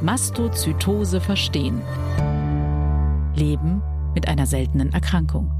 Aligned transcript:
Mastozytose 0.00 1.20
verstehen. 1.20 1.82
Leben 3.34 3.82
mit 4.14 4.28
einer 4.28 4.46
seltenen 4.46 4.92
Erkrankung. 4.92 5.50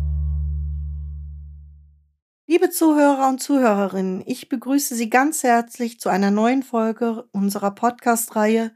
Liebe 2.46 2.70
Zuhörer 2.70 3.28
und 3.28 3.42
Zuhörerinnen, 3.42 4.22
ich 4.24 4.48
begrüße 4.48 4.94
Sie 4.94 5.10
ganz 5.10 5.42
herzlich 5.42 5.98
zu 5.98 6.08
einer 6.08 6.30
neuen 6.30 6.62
Folge 6.62 7.24
unserer 7.32 7.72
Podcast-Reihe 7.72 8.70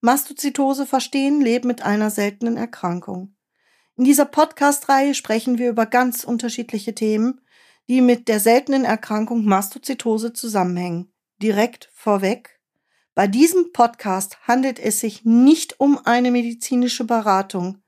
Mastozytose 0.00 0.86
verstehen, 0.86 1.40
Leben 1.40 1.66
mit 1.66 1.82
einer 1.82 2.10
seltenen 2.10 2.56
Erkrankung. 2.56 3.34
In 3.96 4.04
dieser 4.04 4.26
Podcast-Reihe 4.26 5.14
sprechen 5.14 5.58
wir 5.58 5.70
über 5.70 5.86
ganz 5.86 6.22
unterschiedliche 6.22 6.94
Themen, 6.94 7.40
die 7.88 8.00
mit 8.00 8.28
der 8.28 8.38
seltenen 8.38 8.84
Erkrankung 8.84 9.44
Mastozytose 9.44 10.32
zusammenhängen. 10.32 11.12
Direkt 11.42 11.90
vorweg. 11.94 12.59
Bei 13.20 13.26
diesem 13.26 13.74
Podcast 13.74 14.38
handelt 14.48 14.78
es 14.78 15.00
sich 15.00 15.26
nicht 15.26 15.78
um 15.78 15.98
eine 16.06 16.30
medizinische 16.30 17.04
Beratung. 17.04 17.82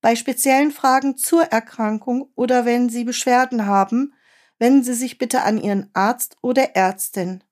Bei 0.00 0.14
speziellen 0.14 0.70
Fragen 0.70 1.16
zur 1.16 1.42
Erkrankung 1.42 2.30
oder 2.36 2.64
wenn 2.64 2.88
Sie 2.88 3.02
Beschwerden 3.02 3.66
haben, 3.66 4.14
wenden 4.60 4.84
Sie 4.84 4.94
sich 4.94 5.18
bitte 5.18 5.42
an 5.42 5.58
Ihren 5.58 5.90
Arzt 5.92 6.36
oder 6.40 6.76
Ärztin. 6.76 7.42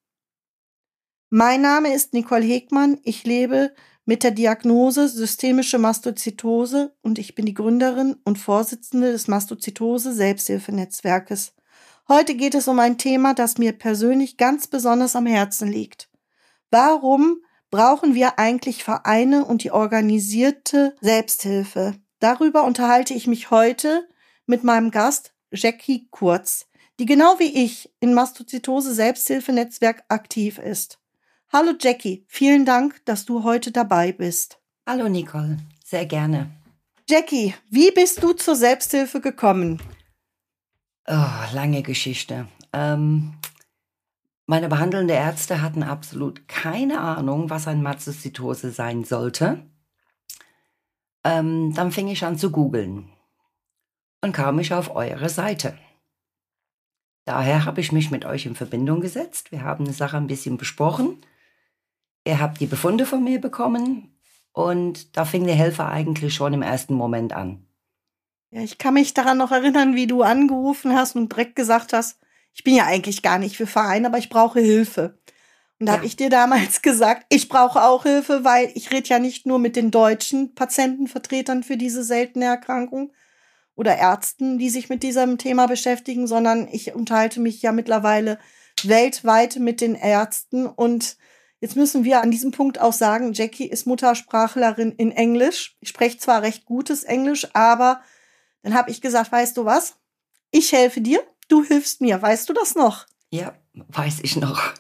Mein 1.29 1.61
Name 1.61 1.93
ist 1.93 2.13
Nicole 2.13 2.45
Hegmann. 2.45 3.01
Ich 3.03 3.25
lebe 3.25 3.75
mit 4.05 4.23
der 4.23 4.31
Diagnose 4.31 5.09
systemische 5.09 5.79
Mastozytose 5.79 6.95
und 7.03 7.19
ich 7.19 7.35
bin 7.35 7.47
die 7.47 7.55
Gründerin 7.55 8.15
und 8.25 8.39
Vorsitzende 8.39 9.11
des 9.11 9.27
Mastozytose 9.27 10.15
Selbsthilfenetzwerkes. 10.15 11.53
Heute 12.07 12.37
geht 12.37 12.55
es 12.55 12.69
um 12.69 12.79
ein 12.79 12.97
Thema, 12.97 13.35
das 13.35 13.59
mir 13.59 13.73
persönlich 13.73 14.37
ganz 14.37 14.69
besonders 14.69 15.17
am 15.17 15.27
Herzen 15.27 15.67
liegt. 15.67 16.14
Warum 16.75 17.37
brauchen 17.71 18.17
wir 18.17 18.41
eigentlich 18.41 18.83
Vereine 18.83 19.45
und 19.45 19.63
die 19.63 19.71
organisierte 19.71 20.97
Selbsthilfe? 21.01 21.95
Darüber 22.19 22.65
unterhalte 22.65 23.15
ich 23.15 23.29
mich 23.29 23.53
heute 23.53 24.09
mit 24.47 24.65
meinem 24.65 24.91
Gast 24.91 25.35
Jackie 25.53 26.09
Kurz, 26.11 26.67
die 26.99 27.07
genau 27.07 27.39
wie 27.39 27.65
ich 27.65 27.95
in 28.01 28.13
Mastozytose 28.13 28.93
Selbsthilfenetzwerk 28.93 30.03
aktiv 30.09 30.59
ist. 30.59 30.99
Hallo 31.53 31.75
Jackie, 31.81 32.25
vielen 32.27 32.65
Dank, 32.65 33.05
dass 33.05 33.25
du 33.25 33.45
heute 33.45 33.71
dabei 33.71 34.11
bist. 34.11 34.59
Hallo 34.85 35.09
Nicole, 35.09 35.59
sehr 35.85 36.07
gerne. 36.07 36.51
Jackie, 37.09 37.55
wie 37.71 37.93
bist 37.93 38.21
du 38.21 38.33
zur 38.33 38.57
Selbsthilfe 38.57 39.21
gekommen? 39.21 39.81
Oh, 41.07 41.53
lange 41.53 41.85
Geschichte. 41.85 42.49
Ähm, 42.73 43.35
meine 44.47 44.69
behandelnden 44.69 45.17
Ärzte 45.17 45.63
hatten 45.63 45.83
absolut 45.83 46.47
keine 46.49 47.01
Ahnung, 47.01 47.51
was 47.51 47.67
ein 47.67 47.83
Mastocytose 47.83 48.71
sein 48.71 49.05
sollte. 49.05 49.65
Ähm, 51.25 51.73
dann 51.75 51.93
fing 51.93 52.09
ich 52.09 52.25
an 52.25 52.37
zu 52.37 52.51
googeln 52.51 53.09
und 54.21 54.33
kam 54.33 54.59
ich 54.59 54.75
auf 54.75 54.95
eure 54.95 55.31
Seite. 55.31 55.79
Daher 57.25 57.65
habe 57.65 57.81
ich 57.81 57.91
mich 57.91 58.11
mit 58.11 58.27
euch 58.27 58.45
in 58.45 58.55
Verbindung 58.55 59.01
gesetzt. 59.01 59.51
Wir 59.51 59.63
haben 59.63 59.87
die 59.87 59.93
Sache 59.93 60.19
ein 60.19 60.27
bisschen 60.27 60.59
besprochen. 60.59 61.25
Ihr 62.27 62.41
habt 62.41 62.61
die 62.61 62.67
Befunde 62.67 63.07
von 63.07 63.25
mir 63.25 63.41
bekommen 63.41 64.15
und 64.53 65.17
da 65.17 65.25
fing 65.25 65.47
der 65.47 65.55
Helfer 65.55 65.89
eigentlich 65.89 66.35
schon 66.35 66.53
im 66.53 66.63
ersten 66.63 66.95
Moment 66.95 67.33
an. 67.33 67.67
Ja, 68.51 68.61
ich 68.61 68.77
kann 68.77 68.95
mich 68.95 69.15
daran 69.15 69.39
noch 69.39 69.53
erinnern, 69.53 69.95
wie 69.95 70.07
du 70.07 70.23
angerufen 70.23 70.95
hast 70.95 71.17
und 71.17 71.33
direkt 71.33 71.57
gesagt 71.57 71.95
hast, 71.95 72.21
ich 72.55 72.65
bin 72.65 72.75
ja 72.75 72.87
eigentlich 72.87 73.23
gar 73.23 73.39
nicht 73.39 73.57
für 73.57 73.67
Verein, 73.67 74.07
aber 74.07 74.19
ich 74.19 74.31
brauche 74.31 74.61
Hilfe. 74.61 75.19
Und 75.81 75.87
da 75.87 75.93
ja. 75.93 75.97
habe 75.99 76.07
ich 76.07 76.17
dir 76.17 76.31
damals 76.31 76.83
gesagt, 76.83 77.27
ich 77.29 77.49
brauche 77.49 77.83
auch 77.83 78.05
Hilfe, 78.05 78.45
weil 78.45 78.71
ich 78.75 78.91
rede 78.91 79.09
ja 79.09 79.19
nicht 79.19 79.45
nur 79.45 79.59
mit 79.59 79.77
den 79.77 79.91
deutschen 79.91 80.55
Patientenvertretern 80.55 81.63
für 81.63 81.77
diese 81.77 82.05
seltene 82.05 82.47
Erkrankung 82.47 83.13
oder 83.75 83.97
Ärzten, 83.97 84.59
die 84.59 84.71
sich 84.71 84.89
mit 84.89 85.03
diesem 85.03 85.37
Thema 85.37 85.67
beschäftigen, 85.67 86.29
sondern 86.29 86.69
ich 86.71 86.95
unterhalte 86.95 87.41
mich 87.41 87.61
ja 87.61 87.73
mittlerweile 87.73 88.39
weltweit 88.85 89.57
mit 89.57 89.81
den 89.81 89.97
Ärzten. 89.97 90.67
Und 90.67 91.17
jetzt 91.61 91.75
müssen 91.75 92.05
wir 92.05 92.23
an 92.23 92.31
diesem 92.31 92.53
Punkt 92.53 92.81
auch 92.81 92.93
sagen, 92.93 93.33
Jackie 93.33 93.67
ist 93.67 93.87
Muttersprachlerin 93.87 94.93
in 94.93 95.11
Englisch. 95.11 95.77
Ich 95.81 95.89
spreche 95.89 96.19
zwar 96.19 96.43
recht 96.43 96.67
gutes 96.67 97.03
Englisch, 97.03 97.49
aber 97.53 98.01
dann 98.63 98.75
habe 98.75 98.93
ich 98.93 99.01
gesagt, 99.01 99.33
weißt 99.33 99.57
du 99.57 99.65
was? 99.65 99.97
Ich 100.53 100.73
helfe 100.73 101.01
dir, 101.01 101.21
du 101.49 101.65
hilfst 101.65 102.01
mir. 102.01 102.21
Weißt 102.21 102.49
du 102.49 102.53
das 102.53 102.75
noch? 102.75 103.07
Ja, 103.31 103.55
weiß 103.75 104.21
ich 104.23 104.37
noch. 104.37 104.75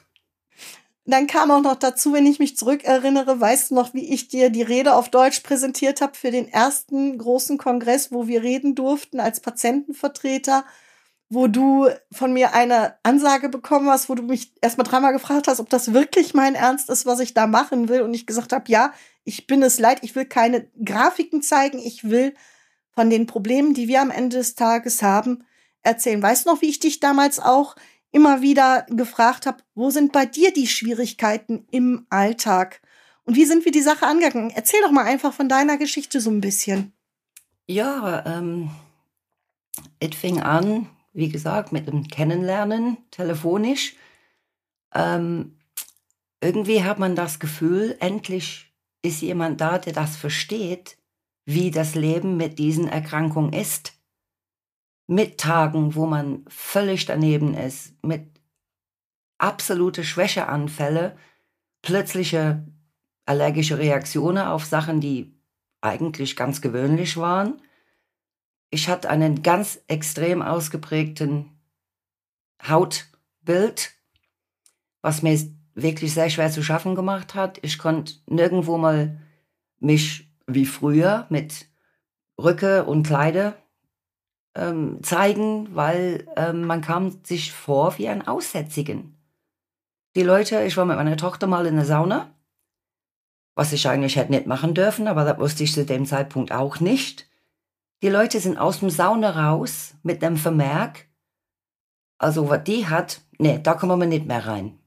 Dann 1.06 1.26
kam 1.26 1.50
auch 1.50 1.60
noch 1.60 1.76
dazu, 1.76 2.14
wenn 2.14 2.26
ich 2.26 2.38
mich 2.38 2.56
zurückerinnere, 2.56 3.38
weißt 3.38 3.70
du 3.70 3.74
noch, 3.74 3.92
wie 3.92 4.12
ich 4.12 4.28
dir 4.28 4.48
die 4.48 4.62
Rede 4.62 4.94
auf 4.94 5.10
Deutsch 5.10 5.40
präsentiert 5.40 6.00
habe 6.00 6.14
für 6.14 6.30
den 6.30 6.48
ersten 6.48 7.18
großen 7.18 7.58
Kongress, 7.58 8.10
wo 8.10 8.26
wir 8.26 8.42
reden 8.42 8.74
durften 8.74 9.20
als 9.20 9.40
Patientenvertreter, 9.40 10.64
wo 11.28 11.46
du 11.46 11.88
von 12.10 12.32
mir 12.32 12.54
eine 12.54 12.96
Ansage 13.02 13.50
bekommen 13.50 13.90
hast, 13.90 14.08
wo 14.08 14.14
du 14.14 14.22
mich 14.22 14.52
erstmal 14.62 14.86
dreimal 14.86 15.12
gefragt 15.12 15.46
hast, 15.46 15.60
ob 15.60 15.68
das 15.68 15.92
wirklich 15.92 16.32
mein 16.32 16.54
Ernst 16.54 16.88
ist, 16.88 17.04
was 17.04 17.20
ich 17.20 17.34
da 17.34 17.46
machen 17.46 17.88
will. 17.90 18.00
Und 18.00 18.14
ich 18.14 18.26
gesagt 18.26 18.54
habe, 18.54 18.70
ja, 18.70 18.94
ich 19.24 19.46
bin 19.46 19.62
es 19.62 19.78
leid, 19.78 19.98
ich 20.02 20.14
will 20.16 20.24
keine 20.24 20.68
Grafiken 20.82 21.42
zeigen, 21.42 21.78
ich 21.78 22.08
will 22.08 22.34
von 22.94 23.10
den 23.10 23.26
Problemen, 23.26 23.74
die 23.74 23.88
wir 23.88 24.00
am 24.00 24.10
Ende 24.10 24.38
des 24.38 24.54
Tages 24.54 25.02
haben, 25.02 25.44
erzählen. 25.84 26.22
Weißt 26.22 26.46
du 26.46 26.50
noch, 26.50 26.62
wie 26.62 26.68
ich 26.68 26.80
dich 26.80 27.00
damals 27.00 27.38
auch 27.38 27.76
immer 28.10 28.42
wieder 28.42 28.86
gefragt 28.88 29.46
habe, 29.46 29.62
wo 29.74 29.90
sind 29.90 30.12
bei 30.12 30.26
dir 30.26 30.52
die 30.52 30.66
Schwierigkeiten 30.66 31.66
im 31.70 32.06
Alltag? 32.10 32.80
Und 33.24 33.36
wie 33.36 33.44
sind 33.44 33.64
wir 33.64 33.72
die 33.72 33.82
Sache 33.82 34.06
angegangen? 34.06 34.50
Erzähl 34.50 34.80
doch 34.82 34.90
mal 34.90 35.04
einfach 35.04 35.32
von 35.32 35.48
deiner 35.48 35.78
Geschichte 35.78 36.20
so 36.20 36.30
ein 36.30 36.40
bisschen. 36.40 36.92
Ja, 37.66 38.24
ähm, 38.26 38.70
es 39.98 40.14
fing 40.14 40.40
an, 40.40 40.88
wie 41.12 41.28
gesagt, 41.28 41.72
mit 41.72 41.86
dem 41.86 42.08
Kennenlernen 42.08 42.98
telefonisch. 43.10 43.94
Ähm, 44.92 45.56
irgendwie 46.40 46.84
hat 46.84 46.98
man 46.98 47.16
das 47.16 47.38
Gefühl, 47.38 47.96
endlich 48.00 48.72
ist 49.02 49.22
jemand 49.22 49.60
da, 49.60 49.78
der 49.78 49.92
das 49.92 50.16
versteht 50.16 50.98
wie 51.46 51.70
das 51.70 51.94
Leben 51.94 52.36
mit 52.36 52.58
diesen 52.58 52.88
Erkrankungen 52.88 53.52
ist. 53.52 53.93
Mit 55.06 55.38
Tagen, 55.38 55.94
wo 55.94 56.06
man 56.06 56.44
völlig 56.48 57.04
daneben 57.04 57.54
ist, 57.54 57.92
mit 58.02 58.40
absolute 59.38 60.04
Schwächeanfälle, 60.04 61.16
plötzliche 61.82 62.66
allergische 63.26 63.78
Reaktionen 63.78 64.46
auf 64.46 64.64
Sachen, 64.64 65.00
die 65.00 65.34
eigentlich 65.80 66.36
ganz 66.36 66.60
gewöhnlich 66.60 67.16
waren. 67.16 67.60
Ich 68.70 68.88
hatte 68.88 69.10
einen 69.10 69.42
ganz 69.42 69.80
extrem 69.86 70.42
ausgeprägten 70.42 71.50
Hautbild, 72.66 73.92
was 75.02 75.22
mir 75.22 75.38
wirklich 75.74 76.14
sehr 76.14 76.30
schwer 76.30 76.50
zu 76.50 76.62
schaffen 76.62 76.94
gemacht 76.94 77.34
hat. 77.34 77.58
Ich 77.62 77.78
konnte 77.78 78.14
nirgendwo 78.26 78.78
mal 78.78 79.20
mich 79.78 80.30
wie 80.46 80.66
früher 80.66 81.26
mit 81.28 81.66
Rücke 82.38 82.84
und 82.84 83.06
Kleide 83.06 83.54
ähm, 84.54 85.02
zeigen, 85.02 85.74
weil 85.74 86.26
ähm, 86.36 86.64
man 86.64 86.80
kam 86.80 87.24
sich 87.24 87.52
vor 87.52 87.98
wie 87.98 88.08
ein 88.08 88.26
Aussätzigen. 88.26 89.16
Die 90.16 90.22
Leute, 90.22 90.62
ich 90.62 90.76
war 90.76 90.84
mit 90.84 90.96
meiner 90.96 91.16
Tochter 91.16 91.46
mal 91.46 91.66
in 91.66 91.76
der 91.76 91.84
Sauna, 91.84 92.32
was 93.56 93.72
ich 93.72 93.88
eigentlich 93.88 94.16
hätte 94.16 94.32
nicht 94.32 94.46
machen 94.46 94.74
dürfen, 94.74 95.08
aber 95.08 95.24
das 95.24 95.38
wusste 95.38 95.64
ich 95.64 95.72
zu 95.72 95.84
dem 95.84 96.06
Zeitpunkt 96.06 96.52
auch 96.52 96.80
nicht. 96.80 97.28
Die 98.02 98.08
Leute 98.08 98.38
sind 98.38 98.58
aus 98.58 98.80
dem 98.80 98.90
Sauna 98.90 99.30
raus 99.30 99.94
mit 100.02 100.22
einem 100.22 100.36
Vermerk, 100.36 101.08
also 102.18 102.48
was 102.48 102.64
die 102.64 102.86
hat, 102.86 103.22
nee, 103.38 103.58
da 103.62 103.74
kommen 103.74 103.98
wir 103.98 104.06
nicht 104.06 104.26
mehr 104.26 104.46
rein. 104.46 104.78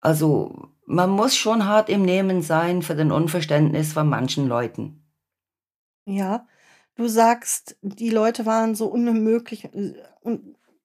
Also 0.00 0.70
man 0.86 1.10
muss 1.10 1.36
schon 1.36 1.66
hart 1.66 1.88
im 1.88 2.02
Nehmen 2.02 2.42
sein 2.42 2.82
für 2.82 2.96
den 2.96 3.12
Unverständnis 3.12 3.92
von 3.92 4.08
manchen 4.08 4.48
Leuten. 4.48 5.04
Ja, 6.06 6.46
du 7.00 7.08
sagst, 7.08 7.76
die 7.82 8.10
Leute 8.10 8.46
waren 8.46 8.74
so 8.74 8.86
unmöglich 8.86 9.64
äh, 9.64 9.94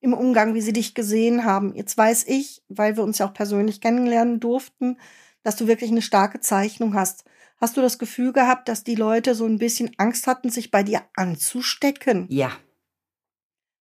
im 0.00 0.14
Umgang, 0.14 0.54
wie 0.54 0.60
sie 0.60 0.72
dich 0.72 0.94
gesehen 0.94 1.44
haben. 1.44 1.74
Jetzt 1.74 1.96
weiß 1.96 2.24
ich, 2.28 2.62
weil 2.68 2.96
wir 2.96 3.04
uns 3.04 3.18
ja 3.18 3.28
auch 3.28 3.34
persönlich 3.34 3.80
kennenlernen 3.80 4.40
durften, 4.40 4.98
dass 5.42 5.56
du 5.56 5.66
wirklich 5.66 5.90
eine 5.90 6.02
starke 6.02 6.40
Zeichnung 6.40 6.94
hast. 6.94 7.24
Hast 7.58 7.76
du 7.76 7.80
das 7.80 7.98
Gefühl 7.98 8.32
gehabt, 8.32 8.68
dass 8.68 8.84
die 8.84 8.94
Leute 8.94 9.34
so 9.34 9.46
ein 9.46 9.58
bisschen 9.58 9.92
Angst 9.96 10.26
hatten, 10.26 10.50
sich 10.50 10.70
bei 10.70 10.82
dir 10.82 11.02
anzustecken? 11.14 12.26
Ja. 12.28 12.52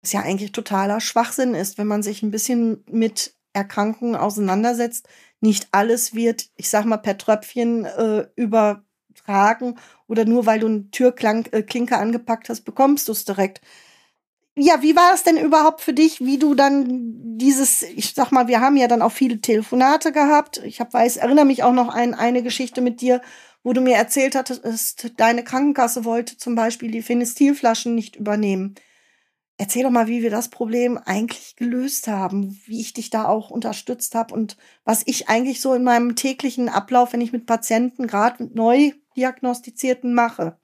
Was 0.01 0.13
ja 0.13 0.21
eigentlich 0.21 0.51
totaler 0.53 1.01
Schwachsinn 1.01 1.53
ist, 1.53 1.77
wenn 1.77 1.87
man 1.87 2.03
sich 2.03 2.23
ein 2.23 2.31
bisschen 2.31 2.83
mit 2.89 3.35
Erkrankungen 3.53 4.15
auseinandersetzt, 4.15 5.09
nicht 5.41 5.67
alles 5.71 6.13
wird, 6.13 6.49
ich 6.55 6.69
sag 6.69 6.85
mal, 6.85 6.97
per 6.97 7.17
Tröpfchen 7.17 7.85
äh, 7.85 8.27
übertragen 9.27 9.75
oder 10.07 10.25
nur 10.25 10.45
weil 10.45 10.59
du 10.59 10.67
eine 10.67 10.89
Türklinke 10.91 11.51
äh, 11.51 11.95
angepackt 11.95 12.49
hast, 12.49 12.61
bekommst 12.61 13.07
du 13.07 13.11
es 13.11 13.25
direkt. 13.25 13.61
ja, 14.55 14.81
wie 14.81 14.95
war 14.95 15.13
es 15.13 15.23
denn 15.23 15.37
überhaupt 15.37 15.81
für 15.81 15.93
dich, 15.93 16.21
wie 16.21 16.39
du 16.39 16.55
dann 16.55 16.87
dieses, 17.37 17.83
ich 17.83 18.13
sag 18.13 18.31
mal, 18.31 18.47
wir 18.47 18.61
haben 18.61 18.77
ja 18.77 18.87
dann 18.87 19.01
auch 19.01 19.11
viele 19.11 19.39
Telefonate 19.39 20.11
gehabt. 20.11 20.61
Ich 20.65 20.79
hab, 20.79 20.93
weiß, 20.93 21.17
erinnere 21.17 21.45
mich 21.45 21.63
auch 21.63 21.73
noch 21.73 21.89
an 21.93 22.13
eine 22.13 22.41
Geschichte 22.41 22.81
mit 22.81 23.01
dir, 23.01 23.21
wo 23.63 23.73
du 23.73 23.81
mir 23.81 23.95
erzählt 23.97 24.35
hattest, 24.35 25.11
deine 25.17 25.43
Krankenkasse 25.43 26.05
wollte 26.05 26.37
zum 26.37 26.55
Beispiel 26.55 26.89
die 26.89 27.01
Phenestilflaschen 27.01 27.93
nicht 27.93 28.15
übernehmen. 28.15 28.75
Erzähl 29.59 29.83
doch 29.83 29.89
mal, 29.89 30.07
wie 30.07 30.21
wir 30.21 30.29
das 30.29 30.49
Problem 30.49 30.99
eigentlich 30.99 31.55
gelöst 31.55 32.07
haben, 32.07 32.59
wie 32.65 32.79
ich 32.79 32.93
dich 32.93 33.09
da 33.09 33.25
auch 33.25 33.49
unterstützt 33.49 34.13
habe 34.13 34.33
und 34.33 34.55
was 34.85 35.01
ich 35.05 35.29
eigentlich 35.29 35.61
so 35.61 35.73
in 35.73 35.83
meinem 35.83 36.15
täglichen 36.15 36.69
Ablauf, 36.69 37.13
wenn 37.13 37.21
ich 37.21 37.31
mit 37.31 37.47
Patienten, 37.47 38.05
gerade 38.05 38.49
neu 38.53 38.91
diagnostizierten, 39.17 40.13
mache. 40.13 40.57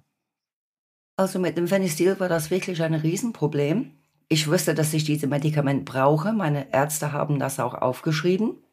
Also 1.18 1.40
mit 1.40 1.58
dem 1.58 1.68
Phenestil 1.68 2.20
war 2.20 2.30
das 2.30 2.50
wirklich 2.50 2.82
ein 2.82 2.94
Riesenproblem. 2.94 3.92
Ich 4.30 4.50
wusste, 4.50 4.74
dass 4.74 4.94
ich 4.94 5.04
dieses 5.04 5.30
Medikament 5.30 5.86
brauche. 5.86 6.34
Meine 6.34 6.74
Ärzte 6.74 7.12
haben 7.12 7.40
das 7.40 7.60
auch 7.60 7.74
aufgeschrieben. 7.74 8.64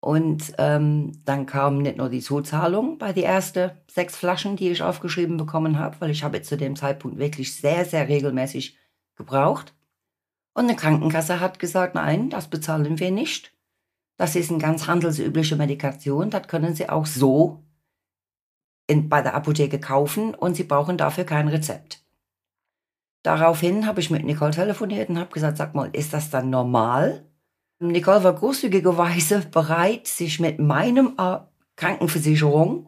Und 0.00 0.54
ähm, 0.58 1.12
dann 1.24 1.44
kam 1.44 1.78
nicht 1.78 1.98
nur 1.98 2.08
die 2.08 2.20
Zuzahlung 2.20 2.96
bei 2.98 3.12
die 3.12 3.22
ersten 3.22 3.70
sechs 3.86 4.16
Flaschen, 4.16 4.56
die 4.56 4.70
ich 4.70 4.82
aufgeschrieben 4.82 5.36
bekommen 5.36 5.78
habe, 5.78 5.96
weil 6.00 6.10
ich 6.10 6.24
habe 6.24 6.40
zu 6.40 6.56
dem 6.56 6.74
Zeitpunkt 6.74 7.18
wirklich 7.18 7.54
sehr, 7.54 7.84
sehr 7.84 8.08
regelmäßig 8.08 8.78
gebraucht. 9.14 9.74
Und 10.54 10.64
eine 10.64 10.76
Krankenkasse 10.76 11.40
hat 11.40 11.58
gesagt, 11.58 11.94
nein, 11.94 12.30
das 12.30 12.48
bezahlen 12.48 12.98
wir 12.98 13.10
nicht. 13.10 13.54
Das 14.16 14.36
ist 14.36 14.50
eine 14.50 14.58
ganz 14.58 14.86
handelsübliche 14.86 15.56
Medikation, 15.56 16.30
das 16.30 16.46
können 16.48 16.74
Sie 16.74 16.88
auch 16.88 17.06
so 17.06 17.64
in, 18.86 19.08
bei 19.08 19.22
der 19.22 19.34
Apotheke 19.34 19.78
kaufen 19.78 20.34
und 20.34 20.54
sie 20.54 20.64
brauchen 20.64 20.96
dafür 20.96 21.24
kein 21.24 21.48
Rezept. 21.48 22.04
Daraufhin 23.22 23.86
habe 23.86 24.00
ich 24.00 24.10
mit 24.10 24.24
Nicole 24.24 24.52
telefoniert 24.52 25.10
und 25.10 25.18
habe 25.18 25.32
gesagt, 25.32 25.58
sag 25.58 25.74
mal, 25.74 25.90
ist 25.92 26.12
das 26.12 26.30
dann 26.30 26.50
normal? 26.50 27.26
Nicole 27.78 28.24
war 28.24 28.34
großzügigerweise 28.34 29.40
bereit, 29.50 30.06
sich 30.06 30.40
mit 30.40 30.58
meinem 30.58 31.14
äh, 31.18 31.38
Krankenversicherung 31.76 32.86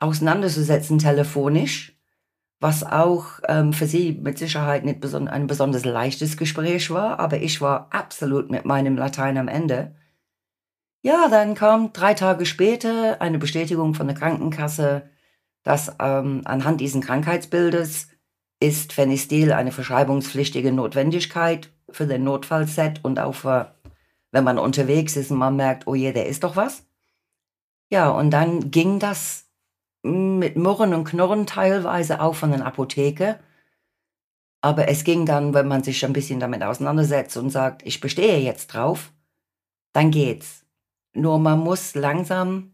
auseinanderzusetzen 0.00 0.98
telefonisch, 0.98 1.96
was 2.60 2.84
auch 2.84 3.40
ähm, 3.48 3.72
für 3.72 3.86
sie 3.86 4.12
mit 4.12 4.38
Sicherheit 4.38 4.84
nicht 4.84 5.00
beson 5.00 5.28
ein 5.28 5.46
besonders 5.46 5.84
leichtes 5.84 6.36
Gespräch 6.36 6.90
war, 6.90 7.20
aber 7.20 7.40
ich 7.40 7.60
war 7.60 7.88
absolut 7.90 8.50
mit 8.50 8.64
meinem 8.64 8.96
Latein 8.96 9.38
am 9.38 9.48
Ende. 9.48 9.94
Ja, 11.02 11.28
dann 11.28 11.54
kam 11.54 11.92
drei 11.92 12.14
Tage 12.14 12.46
später 12.46 13.20
eine 13.20 13.38
Bestätigung 13.38 13.94
von 13.94 14.06
der 14.06 14.16
Krankenkasse, 14.16 15.10
dass 15.62 15.94
ähm, 16.00 16.42
anhand 16.44 16.80
dieses 16.80 17.00
Krankheitsbildes 17.00 18.08
ist 18.60 18.92
Phenistil 18.92 19.52
eine 19.52 19.72
verschreibungspflichtige 19.72 20.72
Notwendigkeit 20.72 21.70
für 21.90 22.06
den 22.06 22.24
Notfallset 22.24 23.00
und 23.04 23.18
auch 23.18 23.34
für, 23.34 23.74
wenn 24.30 24.44
man 24.44 24.58
unterwegs 24.58 25.16
ist 25.16 25.30
und 25.30 25.38
man 25.38 25.56
merkt, 25.56 25.86
oh 25.86 25.94
je, 25.94 26.12
der 26.12 26.26
ist 26.26 26.44
doch 26.44 26.56
was. 26.56 26.84
Ja, 27.90 28.10
und 28.10 28.30
dann 28.30 28.70
ging 28.70 28.98
das 28.98 29.46
mit 30.02 30.56
Murren 30.56 30.94
und 30.94 31.04
Knurren 31.04 31.46
teilweise 31.46 32.20
auch 32.20 32.34
von 32.34 32.52
der 32.52 32.64
Apotheke. 32.64 33.38
Aber 34.60 34.88
es 34.88 35.04
ging 35.04 35.26
dann, 35.26 35.54
wenn 35.54 35.68
man 35.68 35.82
sich 35.82 36.04
ein 36.04 36.12
bisschen 36.12 36.40
damit 36.40 36.62
auseinandersetzt 36.62 37.36
und 37.36 37.50
sagt, 37.50 37.84
ich 37.84 38.00
bestehe 38.00 38.38
jetzt 38.38 38.68
drauf, 38.68 39.12
dann 39.92 40.10
geht's. 40.10 40.64
Nur 41.14 41.38
man 41.38 41.58
muss 41.58 41.94
langsam 41.94 42.71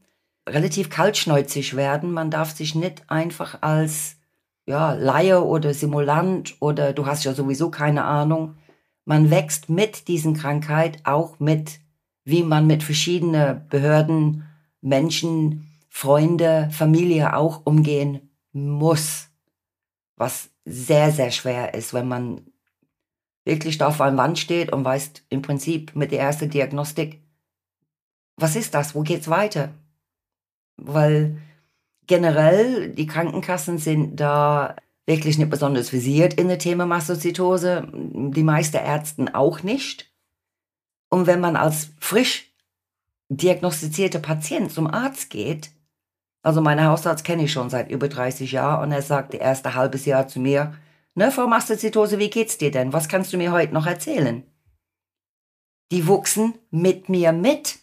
relativ 0.48 0.90
kaltschnäuzig 0.90 1.76
werden. 1.76 2.12
Man 2.12 2.30
darf 2.30 2.54
sich 2.54 2.74
nicht 2.74 3.08
einfach 3.08 3.62
als 3.62 4.16
ja, 4.66 4.92
Laie 4.92 5.42
oder 5.44 5.72
Simulant 5.72 6.56
oder 6.60 6.92
du 6.92 7.06
hast 7.06 7.24
ja 7.24 7.32
sowieso 7.32 7.70
keine 7.70 8.04
Ahnung. 8.04 8.56
Man 9.04 9.30
wächst 9.30 9.70
mit 9.70 10.08
diesen 10.08 10.34
Krankheit 10.34 11.00
auch 11.04 11.40
mit, 11.40 11.80
wie 12.24 12.42
man 12.42 12.66
mit 12.66 12.82
verschiedenen 12.82 13.66
Behörden, 13.68 14.44
Menschen, 14.82 15.66
Freunde, 15.88 16.68
Familie 16.70 17.34
auch 17.34 17.62
umgehen 17.64 18.30
muss. 18.52 19.30
Was 20.16 20.50
sehr, 20.64 21.12
sehr 21.12 21.30
schwer 21.30 21.72
ist, 21.72 21.94
wenn 21.94 22.06
man 22.06 22.42
wirklich 23.44 23.78
da 23.78 23.88
auf 23.88 24.00
einer 24.00 24.18
Wand 24.18 24.38
steht 24.38 24.70
und 24.70 24.84
weiß 24.84 25.12
im 25.30 25.40
Prinzip 25.40 25.96
mit 25.96 26.12
der 26.12 26.20
ersten 26.20 26.50
Diagnostik, 26.50 27.22
was 28.36 28.54
ist 28.54 28.74
das? 28.74 28.94
Wo 28.94 29.00
geht's 29.00 29.28
weiter? 29.28 29.70
Weil 30.78 31.36
generell 32.06 32.88
die 32.88 33.06
Krankenkassen 33.06 33.78
sind 33.78 34.16
da 34.16 34.76
wirklich 35.06 35.38
nicht 35.38 35.50
besonders 35.50 35.92
visiert 35.92 36.34
in 36.34 36.48
der 36.48 36.58
Thema 36.58 36.86
Mastozytose, 36.86 37.88
die 37.92 38.42
meisten 38.42 38.76
Ärzten 38.76 39.28
auch 39.28 39.62
nicht. 39.62 40.12
Und 41.10 41.26
wenn 41.26 41.40
man 41.40 41.56
als 41.56 41.90
frisch 41.98 42.52
diagnostizierter 43.28 44.20
Patient 44.20 44.72
zum 44.72 44.86
Arzt 44.86 45.30
geht, 45.30 45.70
also 46.42 46.60
meinen 46.60 46.86
Hausarzt 46.86 47.24
kenne 47.24 47.44
ich 47.44 47.52
schon 47.52 47.70
seit 47.70 47.90
über 47.90 48.08
30 48.08 48.52
Jahren 48.52 48.84
und 48.84 48.92
er 48.92 49.02
sagt 49.02 49.34
das 49.34 49.40
erste 49.40 49.74
halbes 49.74 50.04
Jahr 50.04 50.28
zu 50.28 50.40
mir, 50.40 50.74
ne, 51.14 51.30
Frau 51.30 51.46
Mastozytose, 51.46 52.18
wie 52.18 52.30
geht's 52.30 52.58
dir 52.58 52.70
denn? 52.70 52.92
Was 52.92 53.08
kannst 53.08 53.32
du 53.32 53.38
mir 53.38 53.52
heute 53.52 53.74
noch 53.74 53.86
erzählen? 53.86 54.44
Die 55.90 56.06
wuchsen 56.06 56.58
mit 56.70 57.08
mir 57.08 57.32
mit, 57.32 57.78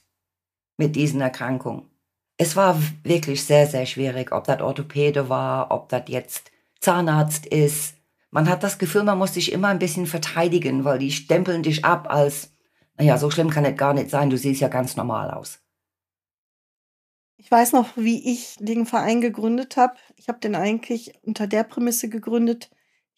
mit 0.78 0.96
diesen 0.96 1.22
Erkrankungen 1.22 1.90
es 2.38 2.56
war 2.56 2.80
wirklich 3.04 3.44
sehr, 3.44 3.68
sehr 3.68 3.86
schwierig, 3.86 4.32
ob 4.32 4.46
das 4.46 4.62
Orthopäde 4.62 5.30
war, 5.30 5.72
ob 5.72 5.90
das 5.90 6.04
jetzt 6.08 6.52
Zahnarzt 6.80 7.46
ist. 7.46 7.96
Man 8.32 8.50
hat 8.50 8.64
das 8.64 8.78
Gefühl, 8.78 9.04
man 9.04 9.18
muss 9.18 9.34
sich 9.34 9.52
immer 9.52 9.70
ein 9.70 9.80
bisschen 9.80 10.06
verteidigen, 10.06 10.84
weil 10.84 11.00
die 11.00 11.12
stempeln 11.12 11.64
dich 11.64 11.86
ab 11.86 12.08
als, 12.10 12.52
naja, 12.98 13.18
so 13.18 13.32
schlimm 13.32 13.50
kann 13.50 13.66
es 13.66 13.78
gar 13.78 13.94
nicht 13.94 14.10
sein, 14.10 14.30
du 14.30 14.38
siehst 14.38 14.62
ja 14.62 14.68
ganz 14.68 14.98
normal 14.98 15.32
aus. 15.32 15.60
Ich 17.38 17.50
weiß 17.50 17.74
noch, 17.74 17.96
wie 17.96 18.32
ich 18.32 18.56
den 18.60 18.86
Verein 18.86 19.22
gegründet 19.22 19.78
habe. 19.78 19.96
Ich 20.16 20.28
habe 20.28 20.40
den 20.40 20.56
eigentlich 20.56 21.14
unter 21.24 21.48
der 21.48 21.64
Prämisse 21.64 22.10
gegründet, 22.10 22.70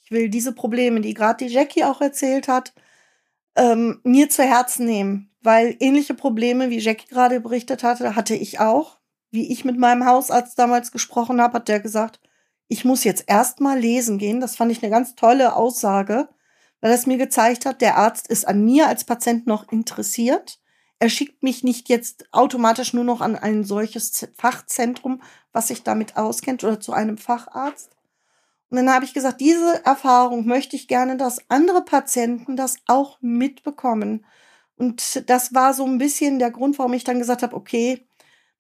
ich 0.08 0.12
will 0.12 0.30
diese 0.30 0.54
Probleme, 0.54 1.02
die 1.02 1.14
gerade 1.14 1.46
die 1.46 1.52
Jackie 1.52 1.84
auch 1.84 2.00
erzählt 2.00 2.48
hat, 2.48 2.74
ähm, 3.58 4.00
mir 4.06 4.30
zu 4.30 4.42
Herzen 4.42 4.86
nehmen. 4.86 5.32
Weil 5.42 5.76
ähnliche 5.82 6.14
Probleme, 6.14 6.70
wie 6.70 6.80
Jackie 6.80 7.10
gerade 7.10 7.42
berichtet 7.42 7.84
hatte, 7.84 8.16
hatte 8.16 8.34
ich 8.34 8.62
auch 8.62 8.97
wie 9.32 9.52
ich 9.52 9.66
mit 9.66 9.78
meinem 9.78 10.06
Hausarzt 10.06 10.58
damals 10.58 10.92
gesprochen 10.92 11.42
habe, 11.42 11.56
hat 11.56 11.68
der 11.68 11.80
gesagt, 11.80 12.20
ich 12.68 12.86
muss 12.86 13.04
jetzt 13.04 13.26
erst 13.28 13.60
mal 13.60 13.80
lesen 13.80 14.18
gehen. 14.18 14.40
Das 14.40 14.56
fand 14.56 14.72
ich 14.72 14.84
eine 14.84 14.92
ganz 14.92 15.16
tolle 15.16 15.56
Aussage, 15.56 16.30
weil 16.82 16.92
es 16.92 17.08
mir 17.08 17.18
gezeigt 17.18 17.66
hat, 17.66 17.82
der 17.82 17.98
Arzt 17.98 18.28
ist 18.28 18.48
an 18.48 18.64
mir 18.64 18.88
als 18.88 19.04
Patient 19.04 19.48
noch 19.48 19.72
interessiert. 19.72 20.60
Er 21.00 21.10
schickt 21.10 21.44
mich 21.44 21.64
nicht 21.64 21.90
jetzt 21.90 22.26
automatisch 22.32 22.94
nur 22.94 23.04
noch 23.04 23.22
an 23.22 23.36
ein 23.36 23.64
solches 23.64 24.28
Fachzentrum, 24.36 25.22
was 25.52 25.68
sich 25.68 25.84
damit 25.84 26.18
auskennt 26.18 26.64
oder 26.64 26.80
zu 26.80 26.94
einem 26.94 27.18
Facharzt. 27.18 27.92
Und 28.70 28.78
dann 28.78 28.92
habe 28.92 29.06
ich 29.06 29.14
gesagt, 29.14 29.40
diese 29.40 29.86
Erfahrung 29.86 30.46
möchte 30.46 30.76
ich 30.76 30.88
gerne, 30.88 31.16
dass 31.16 31.50
andere 31.50 31.86
Patienten 31.86 32.58
das 32.58 32.78
auch 32.88 33.18
mitbekommen. 33.22 34.26
Und 34.76 35.30
das 35.30 35.54
war 35.54 35.74
so 35.74 35.86
ein 35.86 36.00
bisschen 36.00 36.40
der 36.40 36.52
Grund, 36.52 36.78
warum 36.78 36.94
ich 36.94 37.04
dann 37.04 37.20
gesagt 37.20 37.44
habe, 37.44 37.56
okay, 37.56 38.06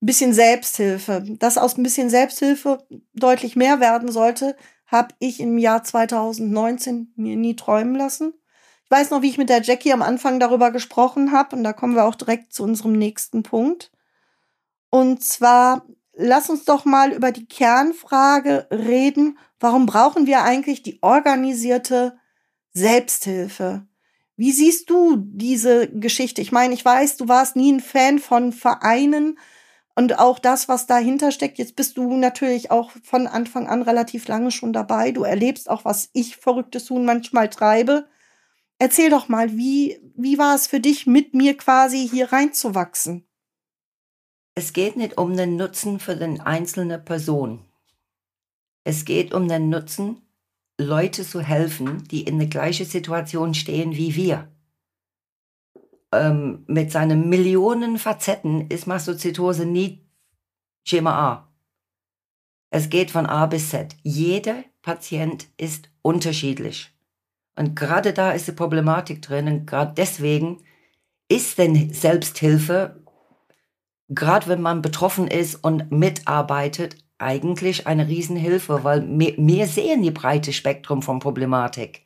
ein 0.01 0.06
bisschen 0.06 0.34
Selbsthilfe. 0.34 1.24
Dass 1.39 1.58
aus 1.58 1.77
ein 1.77 1.84
bisschen 1.84 2.10
Selbsthilfe 2.10 2.86
deutlich 3.13 3.56
mehr 3.56 3.80
werden 3.80 4.12
sollte, 4.12 4.56
habe 4.86 5.13
ich 5.20 5.39
im 5.39 5.58
Jahr 5.58 5.84
2019 5.84 7.13
mir 7.16 7.36
nie 7.36 7.56
träumen 7.56 7.96
lassen. 7.96 8.34
Ich 8.86 8.92
weiß 8.92 9.10
noch, 9.10 9.22
wie 9.22 9.30
ich 9.30 9.38
mit 9.38 9.50
der 9.50 9.62
Jackie 9.62 9.92
am 9.92 10.01
Anfang 10.01 10.39
darüber 10.39 10.72
gesprochen 10.72 11.34
habe 11.34 11.56
und 11.56 11.63
da 11.63 11.74
kommen 11.74 11.96
wir 11.96 12.06
auch 12.06 12.16
direkt 12.16 12.54
zu 12.54 12.63
unserem 12.63 12.94
nächsten 12.94 13.44
Punkt. 13.44 13.92
Und 14.89 15.24
zwar, 15.24 15.86
lass 16.13 16.50
uns 16.50 16.63
doch 16.63 16.86
mal 16.86 17.12
über 17.12 17.34
die 17.34 17.48
Kernfrage 17.48 18.68
reden. 18.72 19.38
Warum 19.60 19.86
brauchen 19.88 20.25
wir 20.25 20.44
eigentlich 20.44 20.84
die 20.84 21.00
organisierte 21.01 22.18
Selbsthilfe? 22.72 23.86
Wie 24.38 24.51
siehst 24.51 24.89
du 24.89 25.18
diese 25.18 25.89
Geschichte? 25.89 26.42
Ich 26.42 26.54
meine, 26.54 26.74
ich 26.74 26.86
weiß, 26.86 27.18
du 27.18 27.27
warst 27.27 27.56
nie 27.56 27.74
ein 27.74 27.80
Fan 27.82 28.20
von 28.20 28.54
Vereinen, 28.54 29.38
und 29.98 30.20
auch 30.20 30.38
das, 30.38 30.68
was 30.68 30.86
dahinter 30.86 31.32
steckt, 31.32 31.58
jetzt 31.58 31.75
bist 31.75 31.98
du 31.98 32.16
natürlich 32.18 32.70
auch 32.70 32.92
von 33.01 33.25
Anfang 33.25 33.68
an 33.68 33.82
relativ 33.82 34.27
lange 34.27 34.51
schon 34.51 34.72
dabei. 34.72 35.12
Du 35.12 35.24
erlebst 35.24 35.72
auch, 35.72 35.86
was 35.86 36.12
ich 36.13 36.38
verrücktes 36.38 36.86
Tun 36.86 37.04
manchmal 37.04 37.50
treibe. 37.50 38.08
Erzähl 38.77 39.10
doch 39.10 39.27
mal, 39.27 39.58
wie, 39.58 40.00
wie 40.16 40.38
war 40.38 40.54
es 40.54 40.68
für 40.68 40.80
dich, 40.80 41.08
mit 41.08 41.34
mir 41.34 41.58
quasi 41.58 42.08
hier 42.08 42.32
reinzuwachsen? 42.32 43.27
Es 44.54 44.72
geht 44.72 44.98
nicht 44.98 45.18
um 45.18 45.36
den 45.36 45.56
Nutzen 45.56 46.00
für 46.00 46.16
den 46.16 46.42
einzelne 46.42 47.00
Person. 47.00 47.66
Es 48.84 49.04
geht 49.04 49.34
um 49.34 49.48
den 49.48 49.70
Nutzen, 49.70 50.22
Leute 50.80 51.25
zu 51.25 51.42
helfen, 51.42 52.04
die 52.04 52.22
in 52.22 52.38
der 52.38 52.50
gleichen 52.50 52.86
Situation 52.86 53.56
stehen 53.56 53.96
wie 53.96 54.16
wir 54.16 54.48
ähm, 56.11 56.63
mit 56.67 56.91
seinen 56.91 57.29
Millionen 57.29 57.97
Facetten 57.97 58.69
ist 58.69 58.87
Mastozytose 58.87 59.65
nie 59.65 60.05
Schema 60.83 61.11
A. 61.11 61.53
Es 62.69 62.89
geht 62.89 63.11
von 63.11 63.25
A 63.25 63.45
bis 63.45 63.69
Z. 63.69 63.95
Jeder 64.03 64.63
Patient 64.81 65.47
ist 65.57 65.89
unterschiedlich. 66.01 66.93
Und 67.55 67.75
gerade 67.75 68.13
da 68.13 68.31
ist 68.31 68.47
die 68.47 68.53
Problematik 68.53 69.21
drin. 69.21 69.47
Und 69.47 69.65
gerade 69.65 69.93
deswegen 69.95 70.63
ist 71.27 71.57
denn 71.57 71.93
Selbsthilfe, 71.93 73.03
gerade 74.09 74.47
wenn 74.47 74.61
man 74.61 74.81
betroffen 74.81 75.27
ist 75.27 75.55
und 75.55 75.91
mitarbeitet, 75.91 76.95
eigentlich 77.19 77.87
eine 77.87 78.07
Riesenhilfe, 78.07 78.83
weil 78.83 79.03
wir, 79.07 79.67
sehen 79.67 80.03
die 80.03 80.11
breite 80.11 80.53
Spektrum 80.53 81.01
von 81.01 81.19
Problematik. 81.19 82.05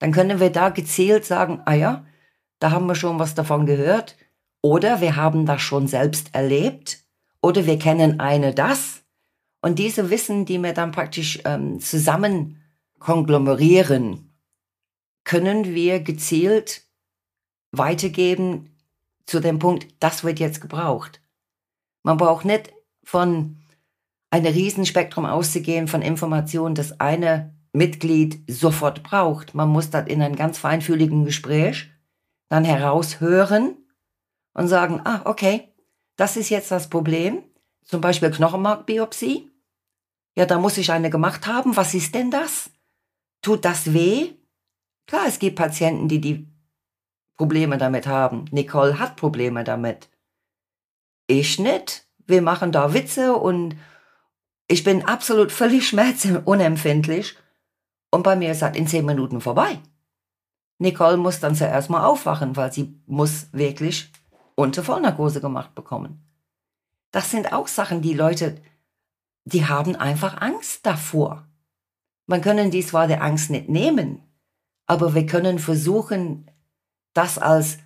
Dann 0.00 0.12
können 0.12 0.40
wir 0.40 0.50
da 0.50 0.70
gezielt 0.70 1.24
sagen, 1.24 1.62
ah 1.64 1.74
ja, 1.74 2.04
da 2.58 2.70
haben 2.70 2.86
wir 2.86 2.94
schon 2.94 3.18
was 3.18 3.34
davon 3.34 3.66
gehört. 3.66 4.16
Oder 4.62 5.00
wir 5.00 5.16
haben 5.16 5.46
das 5.46 5.62
schon 5.62 5.86
selbst 5.86 6.34
erlebt. 6.34 7.04
Oder 7.40 7.66
wir 7.66 7.78
kennen 7.78 8.20
eine 8.20 8.54
das. 8.54 9.02
Und 9.60 9.78
diese 9.78 10.10
Wissen, 10.10 10.44
die 10.44 10.58
wir 10.58 10.72
dann 10.72 10.92
praktisch 10.92 11.40
ähm, 11.44 11.80
zusammen 11.80 12.62
konglomerieren, 12.98 14.32
können 15.24 15.74
wir 15.74 16.00
gezielt 16.00 16.82
weitergeben 17.70 18.74
zu 19.26 19.40
dem 19.40 19.58
Punkt, 19.58 19.86
das 20.00 20.24
wird 20.24 20.40
jetzt 20.40 20.60
gebraucht. 20.60 21.20
Man 22.02 22.16
braucht 22.16 22.44
nicht 22.44 22.72
von 23.04 23.58
einem 24.30 24.52
Riesenspektrum 24.52 25.26
auszugehen 25.26 25.88
von 25.88 26.02
Informationen, 26.02 26.74
das 26.74 26.98
eine 27.00 27.54
Mitglied 27.72 28.40
sofort 28.48 29.02
braucht. 29.02 29.54
Man 29.54 29.68
muss 29.68 29.90
das 29.90 30.06
in 30.06 30.22
einem 30.22 30.36
ganz 30.36 30.58
feinfühligen 30.58 31.24
Gespräch 31.24 31.90
dann 32.48 32.64
heraushören 32.64 33.76
und 34.54 34.68
sagen, 34.68 35.00
ah, 35.04 35.22
okay, 35.24 35.72
das 36.16 36.36
ist 36.36 36.48
jetzt 36.48 36.70
das 36.70 36.90
Problem. 36.90 37.42
Zum 37.84 38.00
Beispiel 38.00 38.30
Knochenmarkbiopsie. 38.30 39.50
Ja, 40.36 40.46
da 40.46 40.58
muss 40.58 40.78
ich 40.78 40.92
eine 40.92 41.10
gemacht 41.10 41.46
haben. 41.46 41.76
Was 41.76 41.94
ist 41.94 42.14
denn 42.14 42.30
das? 42.30 42.70
Tut 43.42 43.64
das 43.64 43.92
weh? 43.92 44.34
Klar, 45.06 45.26
es 45.26 45.38
gibt 45.38 45.56
Patienten, 45.56 46.08
die 46.08 46.20
die 46.20 46.46
Probleme 47.36 47.78
damit 47.78 48.06
haben. 48.06 48.44
Nicole 48.50 48.98
hat 48.98 49.16
Probleme 49.16 49.64
damit. 49.64 50.08
Ich 51.28 51.58
nicht. 51.58 52.06
Wir 52.26 52.42
machen 52.42 52.72
da 52.72 52.92
Witze 52.92 53.34
und 53.34 53.76
ich 54.66 54.84
bin 54.84 55.04
absolut 55.04 55.50
völlig 55.50 55.88
schmerzunempfindlich. 55.88 57.36
Und 58.10 58.22
bei 58.22 58.36
mir 58.36 58.52
ist 58.52 58.62
das 58.62 58.76
in 58.76 58.86
zehn 58.86 59.06
Minuten 59.06 59.40
vorbei. 59.40 59.78
Nicole 60.78 61.16
muss 61.16 61.40
dann 61.40 61.54
zuerst 61.54 61.90
mal 61.90 62.04
aufwachen, 62.04 62.56
weil 62.56 62.72
sie 62.72 63.00
muss 63.06 63.48
wirklich 63.52 64.12
unter 64.54 64.82
Vollnarkose 64.82 65.40
gemacht 65.40 65.74
bekommen. 65.74 66.24
Das 67.10 67.30
sind 67.30 67.52
auch 67.52 67.68
Sachen, 67.68 68.02
die 68.02 68.14
Leute, 68.14 68.60
die 69.44 69.66
haben 69.66 69.96
einfach 69.96 70.40
Angst 70.40 70.86
davor. 70.86 71.48
Man 72.26 72.42
können 72.42 72.70
dies 72.70 72.88
zwar 72.88 73.06
der 73.06 73.22
Angst 73.22 73.50
nicht 73.50 73.68
nehmen, 73.68 74.22
aber 74.86 75.14
wir 75.14 75.26
können 75.26 75.58
versuchen, 75.58 76.50
das 77.14 77.38
als 77.38 77.78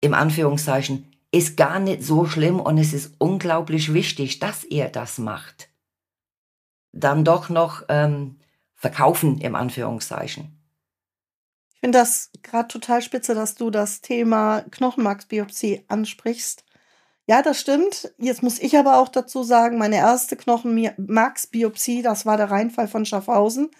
im 0.00 0.14
Anführungszeichen 0.14 1.12
ist 1.30 1.56
gar 1.56 1.78
nicht 1.78 2.02
so 2.02 2.26
schlimm 2.26 2.60
und 2.60 2.78
es 2.78 2.92
ist 2.92 3.14
unglaublich 3.18 3.92
wichtig, 3.92 4.38
dass 4.38 4.64
ihr 4.64 4.88
das 4.88 5.18
macht. 5.18 5.68
Dann 6.92 7.24
doch 7.24 7.48
noch 7.48 7.82
ähm, 7.88 8.38
verkaufen 8.74 9.38
im 9.38 9.54
Anführungszeichen. 9.54 10.57
Ich 11.78 11.80
finde 11.80 11.98
das 11.98 12.30
gerade 12.42 12.66
total 12.66 13.02
spitze, 13.02 13.36
dass 13.36 13.54
du 13.54 13.70
das 13.70 14.00
Thema 14.00 14.62
Knochenmarksbiopsie 14.72 15.84
ansprichst. 15.86 16.64
Ja, 17.28 17.40
das 17.40 17.60
stimmt. 17.60 18.12
Jetzt 18.18 18.42
muss 18.42 18.58
ich 18.58 18.76
aber 18.76 18.98
auch 18.98 19.08
dazu 19.08 19.44
sagen, 19.44 19.78
meine 19.78 19.94
erste 19.94 20.34
Knochenmarksbiopsie, 20.36 22.02
das 22.02 22.26
war 22.26 22.36
der 22.36 22.50
Reinfall 22.50 22.88
von 22.88 23.06
Schaffhausen. 23.06 23.70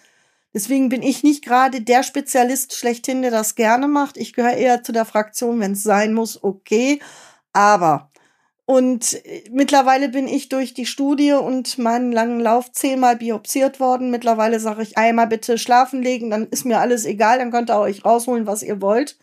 Deswegen 0.53 0.87
bin 0.87 1.03
ich 1.03 1.23
nicht 1.23 1.43
gerade 1.43 1.81
der 1.81 2.03
Spezialist 2.03 2.73
schlechthin, 2.73 3.21
der 3.21 3.31
das 3.31 3.55
gerne 3.55 3.89
macht. 3.89 4.15
Ich 4.15 4.31
gehöre 4.31 4.53
eher 4.53 4.81
zu 4.81 4.93
der 4.93 5.03
Fraktion, 5.03 5.59
wenn 5.59 5.73
es 5.73 5.83
sein 5.83 6.13
muss, 6.13 6.41
okay. 6.41 7.01
Aber 7.51 8.08
und 8.69 9.25
äh, 9.25 9.45
mittlerweile 9.49 10.09
bin 10.09 10.27
ich 10.27 10.47
durch 10.47 10.75
die 10.75 10.85
Studie 10.85 11.31
und 11.31 11.79
meinen 11.79 12.11
langen 12.11 12.39
Lauf 12.39 12.71
zehnmal 12.71 13.15
biopsiert 13.15 13.79
worden. 13.79 14.11
Mittlerweile 14.11 14.59
sage 14.59 14.83
ich 14.83 14.95
einmal 14.95 15.25
bitte 15.25 15.57
schlafen 15.57 16.03
legen, 16.03 16.29
dann 16.29 16.45
ist 16.49 16.65
mir 16.65 16.79
alles 16.79 17.03
egal, 17.05 17.39
dann 17.39 17.49
könnt 17.49 17.71
ihr 17.71 17.79
euch 17.79 18.05
rausholen, 18.05 18.45
was 18.45 18.61
ihr 18.61 18.79
wollt. 18.79 19.17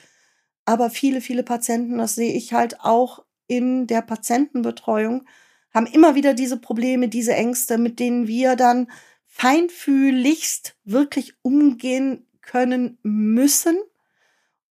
Aber 0.64 0.90
viele, 0.90 1.20
viele 1.20 1.44
Patienten, 1.44 1.98
das 1.98 2.16
sehe 2.16 2.32
ich 2.32 2.54
halt 2.54 2.80
auch 2.80 3.24
in 3.46 3.86
der 3.86 4.02
Patientenbetreuung, 4.02 5.24
haben 5.72 5.86
immer 5.86 6.16
wieder 6.16 6.34
diese 6.34 6.56
Probleme, 6.56 7.06
diese 7.06 7.34
Ängste, 7.34 7.78
mit 7.78 8.00
denen 8.00 8.26
wir 8.26 8.56
dann 8.56 8.90
feinfühligst 9.26 10.74
wirklich 10.82 11.34
umgehen 11.42 12.26
können 12.40 12.98
müssen. 13.04 13.78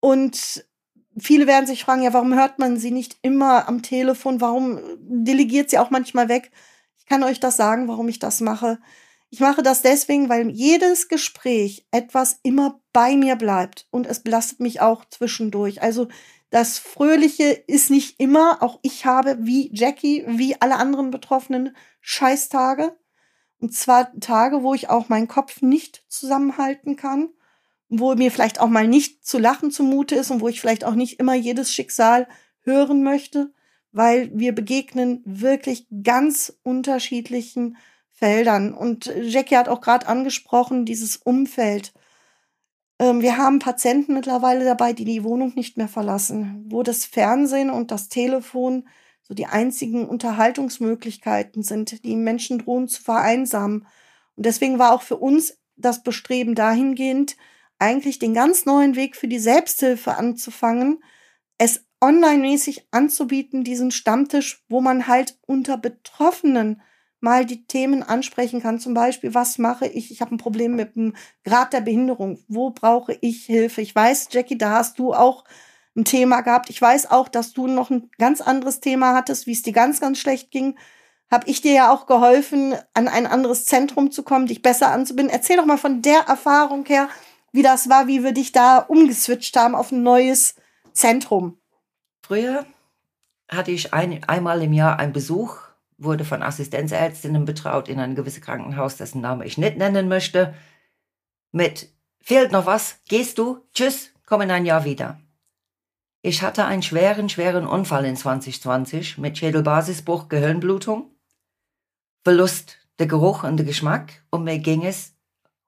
Und 0.00 0.64
viele 1.18 1.46
werden 1.46 1.66
sich 1.66 1.84
fragen, 1.84 2.02
ja, 2.02 2.12
warum 2.12 2.34
hört 2.34 2.58
man 2.58 2.76
sie 2.76 2.90
nicht 2.90 3.16
immer 3.22 3.68
am 3.68 3.82
Telefon? 3.82 4.40
Warum 4.40 4.80
delegiert 4.98 5.70
sie 5.70 5.78
auch 5.78 5.90
manchmal 5.90 6.28
weg? 6.28 6.50
Ich 6.98 7.06
kann 7.06 7.22
euch 7.22 7.40
das 7.40 7.56
sagen, 7.56 7.88
warum 7.88 8.08
ich 8.08 8.18
das 8.18 8.40
mache. 8.40 8.78
Ich 9.30 9.40
mache 9.40 9.62
das 9.62 9.82
deswegen, 9.82 10.28
weil 10.28 10.50
jedes 10.50 11.08
Gespräch 11.08 11.86
etwas 11.90 12.38
immer 12.42 12.80
bei 12.92 13.16
mir 13.16 13.36
bleibt 13.36 13.86
und 13.90 14.06
es 14.06 14.20
belastet 14.20 14.60
mich 14.60 14.80
auch 14.80 15.04
zwischendurch. 15.06 15.82
Also 15.82 16.08
das 16.50 16.78
Fröhliche 16.78 17.44
ist 17.44 17.90
nicht 17.90 18.20
immer, 18.20 18.62
auch 18.62 18.78
ich 18.82 19.06
habe 19.06 19.38
wie 19.40 19.70
Jackie, 19.72 20.24
wie 20.28 20.60
alle 20.60 20.76
anderen 20.76 21.10
Betroffenen 21.10 21.74
Scheißtage. 22.02 22.94
Und 23.58 23.74
zwar 23.74 24.12
Tage, 24.20 24.62
wo 24.62 24.74
ich 24.74 24.90
auch 24.90 25.08
meinen 25.08 25.28
Kopf 25.28 25.62
nicht 25.62 26.04
zusammenhalten 26.08 26.96
kann 26.96 27.30
wo 27.98 28.14
mir 28.14 28.30
vielleicht 28.30 28.58
auch 28.58 28.68
mal 28.68 28.88
nicht 28.88 29.24
zu 29.24 29.38
lachen 29.38 29.70
zumute 29.70 30.14
ist 30.14 30.30
und 30.30 30.40
wo 30.40 30.48
ich 30.48 30.60
vielleicht 30.60 30.84
auch 30.84 30.94
nicht 30.94 31.20
immer 31.20 31.34
jedes 31.34 31.72
Schicksal 31.74 32.26
hören 32.62 33.02
möchte, 33.02 33.52
weil 33.92 34.30
wir 34.32 34.54
begegnen 34.54 35.20
wirklich 35.26 35.86
ganz 36.02 36.58
unterschiedlichen 36.62 37.76
Feldern. 38.10 38.72
Und 38.72 39.12
Jackie 39.20 39.56
hat 39.56 39.68
auch 39.68 39.82
gerade 39.82 40.06
angesprochen, 40.08 40.86
dieses 40.86 41.18
Umfeld. 41.18 41.92
Ähm, 42.98 43.20
wir 43.20 43.36
haben 43.36 43.58
Patienten 43.58 44.14
mittlerweile 44.14 44.64
dabei, 44.64 44.94
die 44.94 45.04
die 45.04 45.22
Wohnung 45.22 45.52
nicht 45.54 45.76
mehr 45.76 45.88
verlassen, 45.88 46.64
wo 46.68 46.82
das 46.82 47.04
Fernsehen 47.04 47.68
und 47.68 47.90
das 47.90 48.08
Telefon 48.08 48.88
so 49.20 49.34
die 49.34 49.46
einzigen 49.46 50.08
Unterhaltungsmöglichkeiten 50.08 51.62
sind, 51.62 52.04
die 52.04 52.16
Menschen 52.16 52.60
drohen 52.60 52.88
zu 52.88 53.02
vereinsamen. 53.02 53.86
Und 54.36 54.46
deswegen 54.46 54.78
war 54.78 54.94
auch 54.94 55.02
für 55.02 55.18
uns 55.18 55.58
das 55.76 56.02
Bestreben 56.02 56.54
dahingehend, 56.54 57.36
eigentlich 57.82 58.20
den 58.20 58.32
ganz 58.32 58.64
neuen 58.64 58.94
Weg 58.94 59.16
für 59.16 59.26
die 59.26 59.40
Selbsthilfe 59.40 60.16
anzufangen, 60.16 61.02
es 61.58 61.84
online-mäßig 62.00 62.86
anzubieten, 62.92 63.64
diesen 63.64 63.90
Stammtisch, 63.90 64.64
wo 64.68 64.80
man 64.80 65.08
halt 65.08 65.38
unter 65.46 65.76
Betroffenen 65.76 66.80
mal 67.18 67.44
die 67.44 67.66
Themen 67.66 68.02
ansprechen 68.04 68.62
kann. 68.62 68.78
Zum 68.78 68.94
Beispiel, 68.94 69.34
was 69.34 69.58
mache 69.58 69.86
ich? 69.86 70.12
Ich 70.12 70.20
habe 70.20 70.34
ein 70.34 70.38
Problem 70.38 70.76
mit 70.76 70.94
dem 70.94 71.14
Grad 71.44 71.72
der 71.72 71.80
Behinderung. 71.80 72.38
Wo 72.48 72.70
brauche 72.70 73.16
ich 73.20 73.46
Hilfe? 73.46 73.80
Ich 73.80 73.94
weiß, 73.94 74.28
Jackie, 74.30 74.58
da 74.58 74.70
hast 74.70 74.98
du 75.00 75.12
auch 75.12 75.44
ein 75.96 76.04
Thema 76.04 76.40
gehabt. 76.40 76.70
Ich 76.70 76.80
weiß 76.80 77.10
auch, 77.10 77.28
dass 77.28 77.52
du 77.52 77.66
noch 77.66 77.90
ein 77.90 78.10
ganz 78.18 78.40
anderes 78.40 78.80
Thema 78.80 79.14
hattest, 79.14 79.46
wie 79.46 79.52
es 79.52 79.62
dir 79.62 79.72
ganz, 79.72 80.00
ganz 80.00 80.18
schlecht 80.18 80.52
ging. 80.52 80.76
Habe 81.30 81.48
ich 81.48 81.62
dir 81.62 81.72
ja 81.72 81.92
auch 81.92 82.06
geholfen, 82.06 82.74
an 82.94 83.08
ein 83.08 83.26
anderes 83.26 83.64
Zentrum 83.64 84.10
zu 84.10 84.22
kommen, 84.22 84.46
dich 84.46 84.62
besser 84.62 84.90
anzubinden. 84.90 85.34
Erzähl 85.34 85.56
doch 85.56 85.66
mal 85.66 85.78
von 85.78 86.02
der 86.02 86.20
Erfahrung 86.28 86.84
her, 86.86 87.08
wie 87.52 87.62
das 87.62 87.88
war, 87.88 88.06
wie 88.08 88.24
wir 88.24 88.32
dich 88.32 88.52
da 88.52 88.78
umgeswitcht 88.78 89.56
haben 89.56 89.74
auf 89.74 89.92
ein 89.92 90.02
neues 90.02 90.56
Zentrum. 90.92 91.58
Früher 92.22 92.66
hatte 93.48 93.70
ich 93.70 93.92
ein, 93.92 94.24
einmal 94.24 94.62
im 94.62 94.72
Jahr 94.72 94.98
einen 94.98 95.12
Besuch, 95.12 95.58
wurde 95.98 96.24
von 96.24 96.42
Assistenzärztinnen 96.42 97.44
betraut 97.44 97.88
in 97.88 98.00
ein 98.00 98.14
gewisses 98.14 98.42
Krankenhaus, 98.42 98.96
dessen 98.96 99.20
Name 99.20 99.44
ich 99.44 99.58
nicht 99.58 99.76
nennen 99.76 100.08
möchte, 100.08 100.54
mit 101.52 101.92
fehlt 102.20 102.52
noch 102.52 102.66
was, 102.66 103.00
gehst 103.08 103.38
du, 103.38 103.60
tschüss, 103.74 104.10
komm 104.24 104.40
in 104.40 104.50
ein 104.50 104.64
Jahr 104.64 104.84
wieder. 104.84 105.20
Ich 106.22 106.42
hatte 106.42 106.64
einen 106.64 106.82
schweren, 106.82 107.28
schweren 107.28 107.66
Unfall 107.66 108.04
in 108.06 108.16
2020 108.16 109.18
mit 109.18 109.36
Schädelbasisbruch, 109.36 110.28
Gehirnblutung, 110.28 111.10
Verlust 112.24 112.78
der 112.98 113.08
Geruch 113.08 113.42
und 113.42 113.56
der 113.56 113.66
Geschmack 113.66 114.24
und 114.30 114.44
mir 114.44 114.58
ging 114.58 114.84
es 114.84 115.16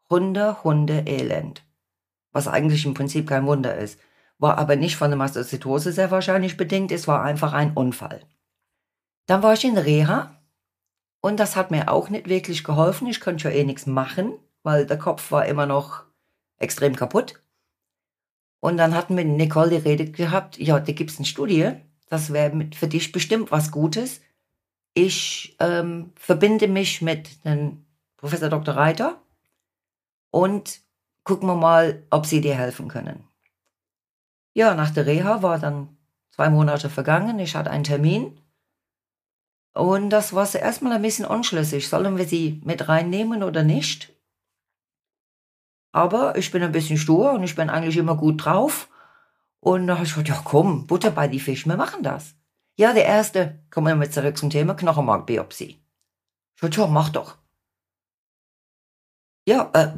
Hunde, 0.09 0.63
Hunde, 0.63 1.05
Elend 1.07 1.65
was 2.35 2.49
eigentlich 2.49 2.85
im 2.85 2.93
Prinzip 2.93 3.29
kein 3.29 3.47
Wunder 3.47 3.75
ist. 3.77 3.99
War 4.39 4.59
aber 4.59 4.77
nicht 4.77 4.97
von 4.97 5.09
der 5.11 5.17
Mastocytose 5.17 5.93
sehr 5.93 6.11
wahrscheinlich 6.11 6.59
bedingt, 6.59 6.93
es 6.93 7.09
war 7.09 7.23
einfach 7.23 7.55
ein 7.55 7.73
Unfall. 7.73 8.21
Dann 9.27 9.43
war 9.43 9.55
ich 9.55 9.65
in 9.65 9.79
Reha 9.79 10.43
und 11.23 11.41
das 11.41 11.57
hat 11.57 11.71
mir 11.71 11.91
auch 11.91 12.11
nicht 12.11 12.29
wirklich 12.29 12.65
geholfen. 12.65 13.07
Ich 13.07 13.21
konnte 13.21 13.49
ja 13.49 13.55
eh 13.55 13.65
nichts 13.65 13.87
machen, 13.87 14.35
weil 14.63 14.85
der 14.85 14.99
Kopf 14.99 15.31
war 15.31 15.47
immer 15.47 15.65
noch 15.65 16.05
extrem 16.59 16.97
kaputt. 16.97 17.41
Und 18.61 18.77
dann 18.77 18.95
hatten 18.95 19.17
wir 19.17 19.25
Nicole 19.25 19.71
die 19.71 19.89
Rede 19.89 20.11
gehabt, 20.11 20.59
ja, 20.59 20.81
da 20.81 20.93
gibt 20.93 21.11
es 21.11 21.19
eine 21.19 21.27
Studie, 21.27 21.73
das 22.09 22.33
wäre 22.33 22.69
für 22.75 22.89
dich 22.89 23.13
bestimmt 23.13 23.53
was 23.53 23.71
Gutes. 23.71 24.21
Ich 24.95 25.57
ähm, 25.61 26.13
verbinde 26.17 26.67
mich 26.69 27.01
mit 27.01 27.45
dem 27.45 27.85
Professor 28.17 28.49
Dr. 28.49 28.75
Reiter 28.75 29.23
und 30.31 30.84
gucken 31.25 31.49
wir 31.49 31.57
mal, 31.57 32.07
ob 32.11 32.27
sie 32.27 32.41
dir 32.41 32.55
helfen 32.55 32.89
können. 32.89 33.25
Ja, 34.55 34.75
nach 34.75 34.91
der 34.91 35.07
Reha 35.07 35.43
war 35.43 35.59
dann 35.59 35.97
zwei 36.31 36.49
Monate 36.49 36.89
vergangen. 36.89 37.39
Ich 37.39 37.57
hatte 37.57 37.71
einen 37.71 37.85
Termin. 37.85 38.41
Und 39.73 40.11
das 40.11 40.33
war 40.33 40.47
zuerst 40.47 40.83
mal 40.83 40.93
ein 40.93 41.03
bisschen 41.03 41.25
unschlüssig. 41.25 41.89
Sollen 41.89 42.17
wir 42.17 42.27
sie 42.27 42.61
mit 42.65 42.89
reinnehmen 42.89 43.43
oder 43.43 43.65
nicht? 43.65 44.15
Aber 45.91 46.37
ich 46.37 46.51
bin 46.53 46.63
ein 46.63 46.73
bisschen 46.73 46.99
stur 46.99 47.33
und 47.33 47.43
ich 47.43 47.57
bin 47.57 47.71
eigentlich 47.71 47.97
immer 47.97 48.17
gut 48.17 48.45
drauf. 48.45 48.89
Und 49.61 49.87
da 49.87 49.95
habe 49.95 50.05
ich 50.05 50.11
gesagt, 50.11 50.29
ja 50.29 50.41
komm, 50.45 50.87
Butter 50.87 51.11
bei 51.11 51.27
die 51.27 51.41
Fisch, 51.41 51.67
wir 51.67 51.77
machen 51.77 52.03
das. 52.03 52.35
Ja, 52.77 52.93
der 52.93 53.07
erste, 53.07 53.65
kommen 53.71 53.87
wir 53.87 53.95
mit 53.95 54.13
zurück 54.13 54.37
zum 54.37 54.51
Thema 54.51 54.75
Knochenmarkbiopsie. 54.75 55.81
Ich 56.55 56.61
sagte, 56.61 56.81
ja, 56.81 56.87
mach 56.87 57.09
doch. 57.09 57.39
Ja, 59.47 59.71
äh, 59.73 59.93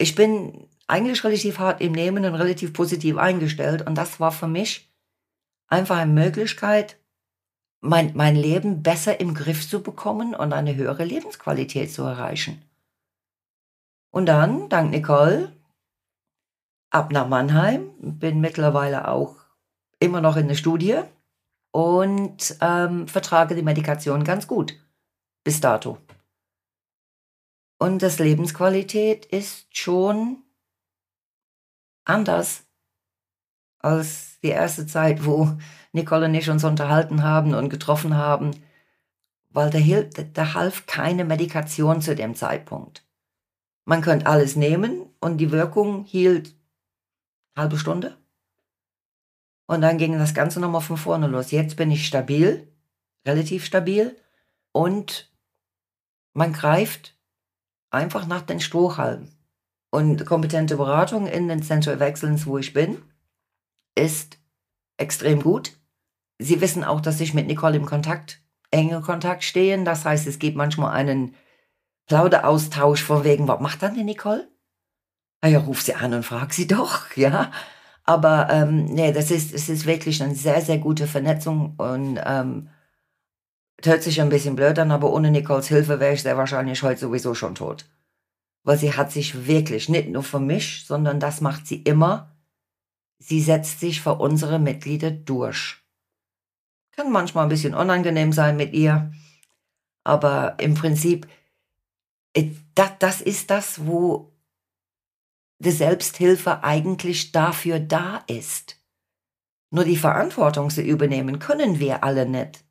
ich 0.00 0.14
bin 0.14 0.66
eigentlich 0.86 1.22
relativ 1.24 1.58
hart 1.58 1.80
im 1.80 1.92
Nehmen 1.92 2.24
und 2.24 2.34
relativ 2.34 2.72
positiv 2.72 3.16
eingestellt. 3.18 3.86
Und 3.86 3.96
das 3.96 4.18
war 4.18 4.32
für 4.32 4.48
mich 4.48 4.90
einfach 5.68 5.98
eine 5.98 6.12
Möglichkeit, 6.12 6.96
mein, 7.80 8.12
mein 8.14 8.34
Leben 8.34 8.82
besser 8.82 9.20
im 9.20 9.34
Griff 9.34 9.68
zu 9.68 9.82
bekommen 9.82 10.34
und 10.34 10.52
eine 10.52 10.74
höhere 10.74 11.04
Lebensqualität 11.04 11.92
zu 11.92 12.02
erreichen. 12.02 12.62
Und 14.10 14.26
dann, 14.26 14.68
dank 14.68 14.90
Nicole, 14.90 15.52
ab 16.90 17.12
nach 17.12 17.28
Mannheim, 17.28 17.90
bin 18.00 18.40
mittlerweile 18.40 19.08
auch 19.08 19.36
immer 19.98 20.20
noch 20.20 20.36
in 20.36 20.48
der 20.48 20.56
Studie 20.56 20.98
und 21.72 22.56
ähm, 22.60 23.06
vertrage 23.06 23.54
die 23.54 23.62
Medikation 23.62 24.24
ganz 24.24 24.46
gut 24.46 24.74
bis 25.44 25.60
dato. 25.60 25.98
Und 27.82 28.02
das 28.02 28.18
Lebensqualität 28.18 29.24
ist 29.24 29.74
schon 29.74 30.42
anders 32.04 32.64
als 33.78 34.38
die 34.42 34.48
erste 34.48 34.86
Zeit, 34.86 35.24
wo 35.24 35.56
Nicole 35.92 36.26
und 36.26 36.34
ich 36.34 36.50
uns 36.50 36.62
unterhalten 36.62 37.22
haben 37.22 37.54
und 37.54 37.70
getroffen 37.70 38.14
haben, 38.16 38.50
weil 39.48 39.70
da, 39.70 39.80
da 40.34 40.52
half 40.52 40.84
keine 40.84 41.24
Medikation 41.24 42.02
zu 42.02 42.14
dem 42.14 42.34
Zeitpunkt. 42.34 43.08
Man 43.86 44.02
könnte 44.02 44.26
alles 44.26 44.56
nehmen 44.56 45.06
und 45.18 45.38
die 45.38 45.50
Wirkung 45.50 46.04
hielt 46.04 46.54
halbe 47.56 47.78
Stunde. 47.78 48.18
Und 49.66 49.80
dann 49.80 49.96
ging 49.96 50.18
das 50.18 50.34
Ganze 50.34 50.60
nochmal 50.60 50.82
von 50.82 50.98
vorne 50.98 51.28
los. 51.28 51.50
Jetzt 51.50 51.76
bin 51.76 51.90
ich 51.90 52.06
stabil, 52.06 52.70
relativ 53.26 53.64
stabil 53.64 54.14
und 54.72 55.32
man 56.34 56.52
greift 56.52 57.16
einfach 57.90 58.26
nach 58.26 58.42
den 58.42 58.60
Strohhalmen. 58.60 59.28
Und 59.90 60.24
kompetente 60.24 60.76
Beratung 60.76 61.26
in 61.26 61.48
den 61.48 61.62
Center 61.62 61.94
of 61.94 62.00
Excellence, 62.00 62.46
wo 62.46 62.58
ich 62.58 62.72
bin, 62.72 63.02
ist 63.96 64.38
extrem 64.96 65.42
gut. 65.42 65.72
Sie 66.38 66.60
wissen 66.60 66.84
auch, 66.84 67.00
dass 67.00 67.20
ich 67.20 67.34
mit 67.34 67.48
Nicole 67.48 67.76
im 67.76 67.86
Kontakt, 67.86 68.40
enge 68.70 69.00
Kontakt 69.00 69.42
stehe. 69.42 69.82
Das 69.82 70.04
heißt, 70.04 70.26
es 70.26 70.38
gibt 70.38 70.56
manchmal 70.56 70.92
einen 70.92 71.34
Plauderaustausch 72.06 73.02
von 73.02 73.24
wegen, 73.24 73.48
was 73.48 73.60
macht 73.60 73.82
dann 73.82 73.94
die 73.94 74.04
Nicole? 74.04 74.48
Ah 75.42 75.48
ja, 75.48 75.58
ruf 75.58 75.82
sie 75.82 75.94
an 75.94 76.14
und 76.14 76.24
frag 76.24 76.52
sie 76.52 76.66
doch, 76.66 77.10
ja. 77.16 77.50
Aber 78.04 78.48
ähm, 78.50 78.86
nee, 78.86 79.12
das 79.12 79.30
ist, 79.30 79.52
es 79.54 79.68
ist 79.68 79.86
wirklich 79.86 80.22
eine 80.22 80.34
sehr, 80.34 80.60
sehr 80.60 80.78
gute 80.78 81.06
Vernetzung 81.06 81.74
und 81.76 82.20
ähm, 82.24 82.68
hört 83.86 84.02
sich 84.02 84.20
ein 84.20 84.28
bisschen 84.28 84.56
blöd 84.56 84.78
an, 84.78 84.90
aber 84.90 85.12
ohne 85.12 85.30
Nicoles 85.30 85.68
Hilfe 85.68 86.00
wäre 86.00 86.14
ich 86.14 86.22
sehr 86.22 86.36
wahrscheinlich 86.36 86.82
heute 86.82 87.00
sowieso 87.00 87.34
schon 87.34 87.54
tot. 87.54 87.86
Weil 88.62 88.78
sie 88.78 88.94
hat 88.94 89.10
sich 89.10 89.46
wirklich, 89.46 89.88
nicht 89.88 90.08
nur 90.08 90.22
für 90.22 90.40
mich, 90.40 90.84
sondern 90.86 91.20
das 91.20 91.40
macht 91.40 91.66
sie 91.66 91.82
immer, 91.82 92.36
sie 93.18 93.40
setzt 93.40 93.80
sich 93.80 94.00
für 94.00 94.14
unsere 94.14 94.58
Mitglieder 94.58 95.10
durch. 95.10 95.76
Kann 96.92 97.12
manchmal 97.12 97.44
ein 97.44 97.50
bisschen 97.50 97.74
unangenehm 97.74 98.32
sein 98.32 98.56
mit 98.56 98.72
ihr, 98.72 99.12
aber 100.04 100.56
im 100.58 100.74
Prinzip, 100.74 101.28
äh, 102.34 102.50
das, 102.74 102.90
das 102.98 103.20
ist 103.20 103.50
das, 103.50 103.86
wo 103.86 104.32
die 105.58 105.70
Selbsthilfe 105.70 106.64
eigentlich 106.64 107.32
dafür 107.32 107.80
da 107.80 108.24
ist. 108.26 108.76
Nur 109.70 109.84
die 109.84 109.96
Verantwortung 109.96 110.70
zu 110.70 110.82
übernehmen 110.82 111.38
können 111.38 111.78
wir 111.78 112.02
alle 112.02 112.26
nicht. 112.26 112.64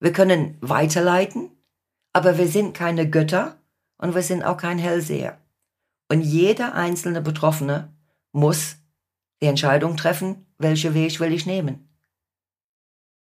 Wir 0.00 0.12
können 0.12 0.58
weiterleiten, 0.60 1.50
aber 2.12 2.38
wir 2.38 2.48
sind 2.48 2.74
keine 2.74 3.08
Götter 3.08 3.60
und 3.98 4.14
wir 4.14 4.22
sind 4.22 4.42
auch 4.42 4.56
kein 4.56 4.78
Hellseher. 4.78 5.38
Und 6.10 6.22
jeder 6.22 6.74
einzelne 6.74 7.20
Betroffene 7.20 7.92
muss 8.32 8.76
die 9.42 9.46
Entscheidung 9.46 9.96
treffen, 9.96 10.46
welche 10.58 10.94
Weg 10.94 11.18
will 11.20 11.32
ich 11.32 11.46
nehmen. 11.46 11.88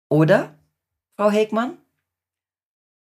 Oder, 0.09 0.59
Frau 1.17 1.31
Hegmann? 1.31 1.79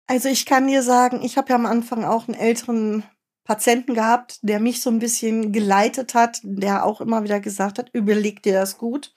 Also 0.08 0.28
ich 0.30 0.46
kann 0.46 0.68
dir 0.68 0.82
sagen, 0.82 1.22
ich 1.22 1.38
habe 1.38 1.50
ja 1.50 1.56
am 1.56 1.66
Anfang 1.66 2.04
auch 2.04 2.28
einen 2.28 2.38
älteren 2.38 3.04
Patienten 3.44 3.94
gehabt, 3.94 4.40
der 4.42 4.60
mich 4.60 4.82
so 4.82 4.90
ein 4.90 5.00
bisschen 5.00 5.52
geleitet 5.52 6.14
hat, 6.14 6.40
der 6.44 6.86
auch 6.86 7.02
immer 7.02 7.24
wieder 7.24 7.40
gesagt 7.40 7.80
hat, 7.80 7.90
überleg 7.94 8.44
dir 8.44 8.54
das 8.54 8.78
gut, 8.78 9.14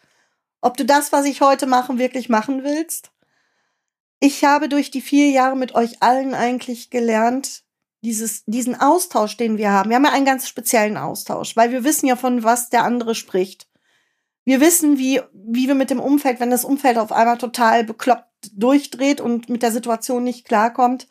ob 0.61 0.77
du 0.77 0.85
das, 0.85 1.13
was 1.13 1.25
ich 1.25 1.41
heute 1.41 1.67
mache, 1.67 1.99
wirklich 1.99 2.29
machen 2.29 2.63
willst. 2.63 3.11
Ich 4.25 4.45
habe 4.45 4.69
durch 4.69 4.93
die 4.93 5.01
vier 5.01 5.31
Jahre 5.31 5.57
mit 5.57 5.75
euch 5.75 6.01
allen 6.01 6.33
eigentlich 6.33 6.91
gelernt, 6.91 7.65
dieses, 8.05 8.45
diesen 8.45 8.81
Austausch, 8.81 9.37
den 9.37 9.59
wir 9.59 9.73
haben. 9.73 9.91
Wir 9.91 9.97
haben 9.97 10.05
ja 10.05 10.13
einen 10.13 10.25
ganz 10.25 10.47
speziellen 10.47 10.97
Austausch, 10.97 11.57
weil 11.57 11.73
wir 11.73 11.83
wissen 11.83 12.07
ja 12.07 12.15
von 12.15 12.45
was 12.45 12.71
der 12.71 12.85
andere 12.85 13.17
spricht. 13.17 13.69
Wir 14.45 14.61
wissen, 14.61 14.97
wie, 14.97 15.21
wie 15.33 15.67
wir 15.67 15.75
mit 15.75 15.91
dem 15.91 15.99
Umfeld, 15.99 16.39
wenn 16.39 16.51
das 16.51 16.65
Umfeld 16.65 16.99
auf 16.99 17.11
einmal 17.11 17.37
total 17.37 17.83
bekloppt 17.83 18.29
durchdreht 18.53 19.21
und 19.21 19.49
mit 19.49 19.65
der 19.65 19.73
Situation 19.73 20.23
nicht 20.23 20.47
klarkommt. 20.47 21.09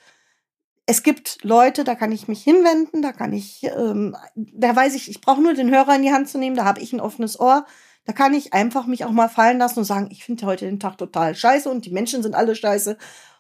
Es 0.86 1.04
gibt 1.04 1.40
Leute, 1.44 1.84
da 1.84 1.96
kann 1.96 2.14
ich 2.14 2.30
mich 2.30 2.42
hinwenden, 2.42 3.02
da 3.02 3.12
kann 3.12 3.34
ich, 3.34 3.64
ähm, 3.78 4.16
da 4.36 4.74
weiß 4.74 4.96
ich, 4.96 5.10
ich 5.10 5.20
brauche 5.20 5.42
nur 5.42 5.54
den 5.54 5.70
Hörer 5.70 5.98
in 5.98 6.04
die 6.04 6.14
Hand 6.14 6.30
zu 6.30 6.38
nehmen, 6.38 6.56
da 6.56 6.64
habe 6.64 6.80
ich 6.80 6.94
ein 6.94 7.02
offenes 7.02 7.38
Ohr. 7.38 7.66
Da 8.06 8.14
kann 8.14 8.34
ich 8.34 8.54
einfach 8.54 8.88
mich 8.88 9.06
auch 9.06 9.12
mal 9.12 9.30
fallen 9.30 9.60
lassen 9.60 9.80
und 9.80 9.86
sagen, 9.86 10.10
ich 10.12 10.24
finde 10.24 10.46
heute 10.46 10.66
den 10.66 10.80
Tag 10.80 10.98
total 10.98 11.36
scheiße 11.36 11.70
und 11.70 11.86
die 11.86 11.92
Menschen 11.92 12.24
sind 12.24 12.36
alle 12.36 12.56
scheiße. 12.56 12.98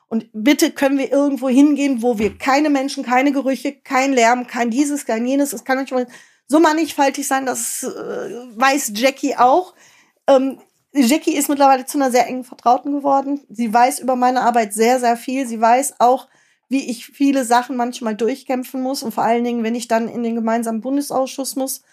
Und 0.07 0.27
bitte 0.33 0.71
können 0.71 0.97
wir 0.97 1.11
irgendwo 1.11 1.49
hingehen, 1.49 2.01
wo 2.01 2.19
wir 2.19 2.37
keine 2.37 2.69
Menschen, 2.69 3.03
keine 3.03 3.31
Gerüche, 3.31 3.73
kein 3.73 4.13
Lärm, 4.13 4.45
kein 4.45 4.69
dieses, 4.69 5.05
kein 5.05 5.25
jenes. 5.25 5.53
Es 5.53 5.63
kann 5.63 5.77
manchmal 5.77 6.05
so 6.47 6.59
mannigfaltig 6.59 7.27
sein, 7.27 7.45
das 7.45 7.83
äh, 7.83 7.87
weiß 8.55 8.91
Jackie 8.95 9.37
auch. 9.37 9.73
Ähm, 10.27 10.59
Jackie 10.93 11.35
ist 11.35 11.47
mittlerweile 11.47 11.85
zu 11.85 11.97
einer 11.97 12.11
sehr 12.11 12.27
engen 12.27 12.43
Vertrauten 12.43 12.91
geworden. 12.91 13.39
Sie 13.49 13.73
weiß 13.73 13.99
über 13.99 14.17
meine 14.17 14.41
Arbeit 14.41 14.73
sehr, 14.73 14.99
sehr 14.99 15.15
viel. 15.15 15.47
Sie 15.47 15.61
weiß 15.61 15.95
auch, 15.99 16.27
wie 16.67 16.89
ich 16.89 17.07
viele 17.07 17.45
Sachen 17.45 17.77
manchmal 17.77 18.15
durchkämpfen 18.15 18.81
muss 18.81 19.03
und 19.03 19.13
vor 19.13 19.23
allen 19.23 19.43
Dingen, 19.43 19.63
wenn 19.63 19.75
ich 19.75 19.87
dann 19.87 20.07
in 20.09 20.23
den 20.23 20.35
gemeinsamen 20.35 20.81
Bundesausschuss 20.81 21.55
muss 21.55 21.83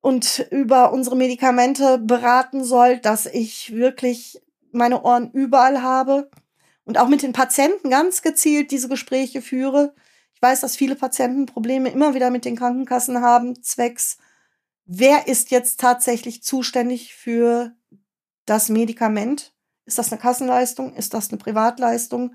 und 0.00 0.46
über 0.50 0.92
unsere 0.92 1.16
Medikamente 1.16 1.98
beraten 1.98 2.64
soll, 2.64 2.98
dass 2.98 3.26
ich 3.26 3.74
wirklich 3.74 4.40
meine 4.72 5.02
Ohren 5.02 5.30
überall 5.32 5.82
habe 5.82 6.30
und 6.84 6.98
auch 6.98 7.08
mit 7.08 7.22
den 7.22 7.32
Patienten 7.32 7.90
ganz 7.90 8.22
gezielt 8.22 8.70
diese 8.70 8.88
Gespräche 8.88 9.42
führe. 9.42 9.94
Ich 10.34 10.42
weiß, 10.42 10.60
dass 10.60 10.76
viele 10.76 10.96
Patienten 10.96 11.46
Probleme 11.46 11.90
immer 11.90 12.14
wieder 12.14 12.30
mit 12.30 12.44
den 12.44 12.56
Krankenkassen 12.56 13.20
haben, 13.20 13.62
zwecks, 13.62 14.18
wer 14.84 15.26
ist 15.28 15.50
jetzt 15.50 15.80
tatsächlich 15.80 16.42
zuständig 16.42 17.14
für 17.14 17.72
das 18.44 18.68
Medikament? 18.68 19.52
Ist 19.84 19.98
das 19.98 20.12
eine 20.12 20.20
Kassenleistung? 20.20 20.94
Ist 20.94 21.14
das 21.14 21.30
eine 21.30 21.38
Privatleistung? 21.38 22.34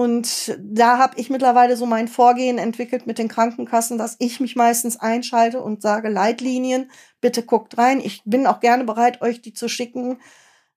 Und 0.00 0.56
da 0.58 0.98
habe 0.98 1.18
ich 1.18 1.30
mittlerweile 1.30 1.76
so 1.76 1.84
mein 1.84 2.08
Vorgehen 2.08 2.58
entwickelt 2.58 3.06
mit 3.06 3.18
den 3.18 3.28
Krankenkassen, 3.28 3.98
dass 3.98 4.16
ich 4.18 4.40
mich 4.40 4.56
meistens 4.56 4.98
einschalte 4.98 5.60
und 5.60 5.82
sage, 5.82 6.08
Leitlinien, 6.08 6.90
bitte 7.20 7.42
guckt 7.42 7.76
rein. 7.76 8.00
Ich 8.00 8.22
bin 8.24 8.46
auch 8.46 8.60
gerne 8.60 8.84
bereit, 8.84 9.20
euch 9.20 9.42
die 9.42 9.52
zu 9.52 9.68
schicken 9.68 10.18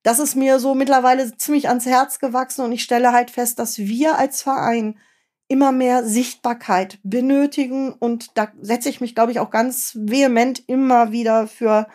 das 0.04 0.20
ist 0.20 0.36
mir 0.36 0.60
so 0.60 0.76
mittlerweile 0.76 1.36
ziemlich 1.38 1.70
ans 1.70 1.86
Herz 1.86 2.20
gewachsen 2.20 2.64
und 2.64 2.74
ich 2.74 2.84
stelle 2.84 3.14
halt 3.14 3.32
fest, 3.32 3.58
dass 3.58 3.80
wir 3.80 4.20
als 4.20 4.44
Verein 4.44 5.00
immer 5.48 5.72
mehr 5.72 6.04
Sichtbarkeit 6.06 7.00
benötigen 7.04 7.94
und 7.94 8.38
da 8.38 8.52
setze 8.62 8.90
ich 8.90 9.02
mich, 9.02 9.16
glaube 9.16 9.32
ich, 9.32 9.40
auch 9.40 9.50
ganz 9.50 9.98
vehement 10.00 10.62
immer 10.68 11.12
wieder 11.12 11.48
für 11.48 11.88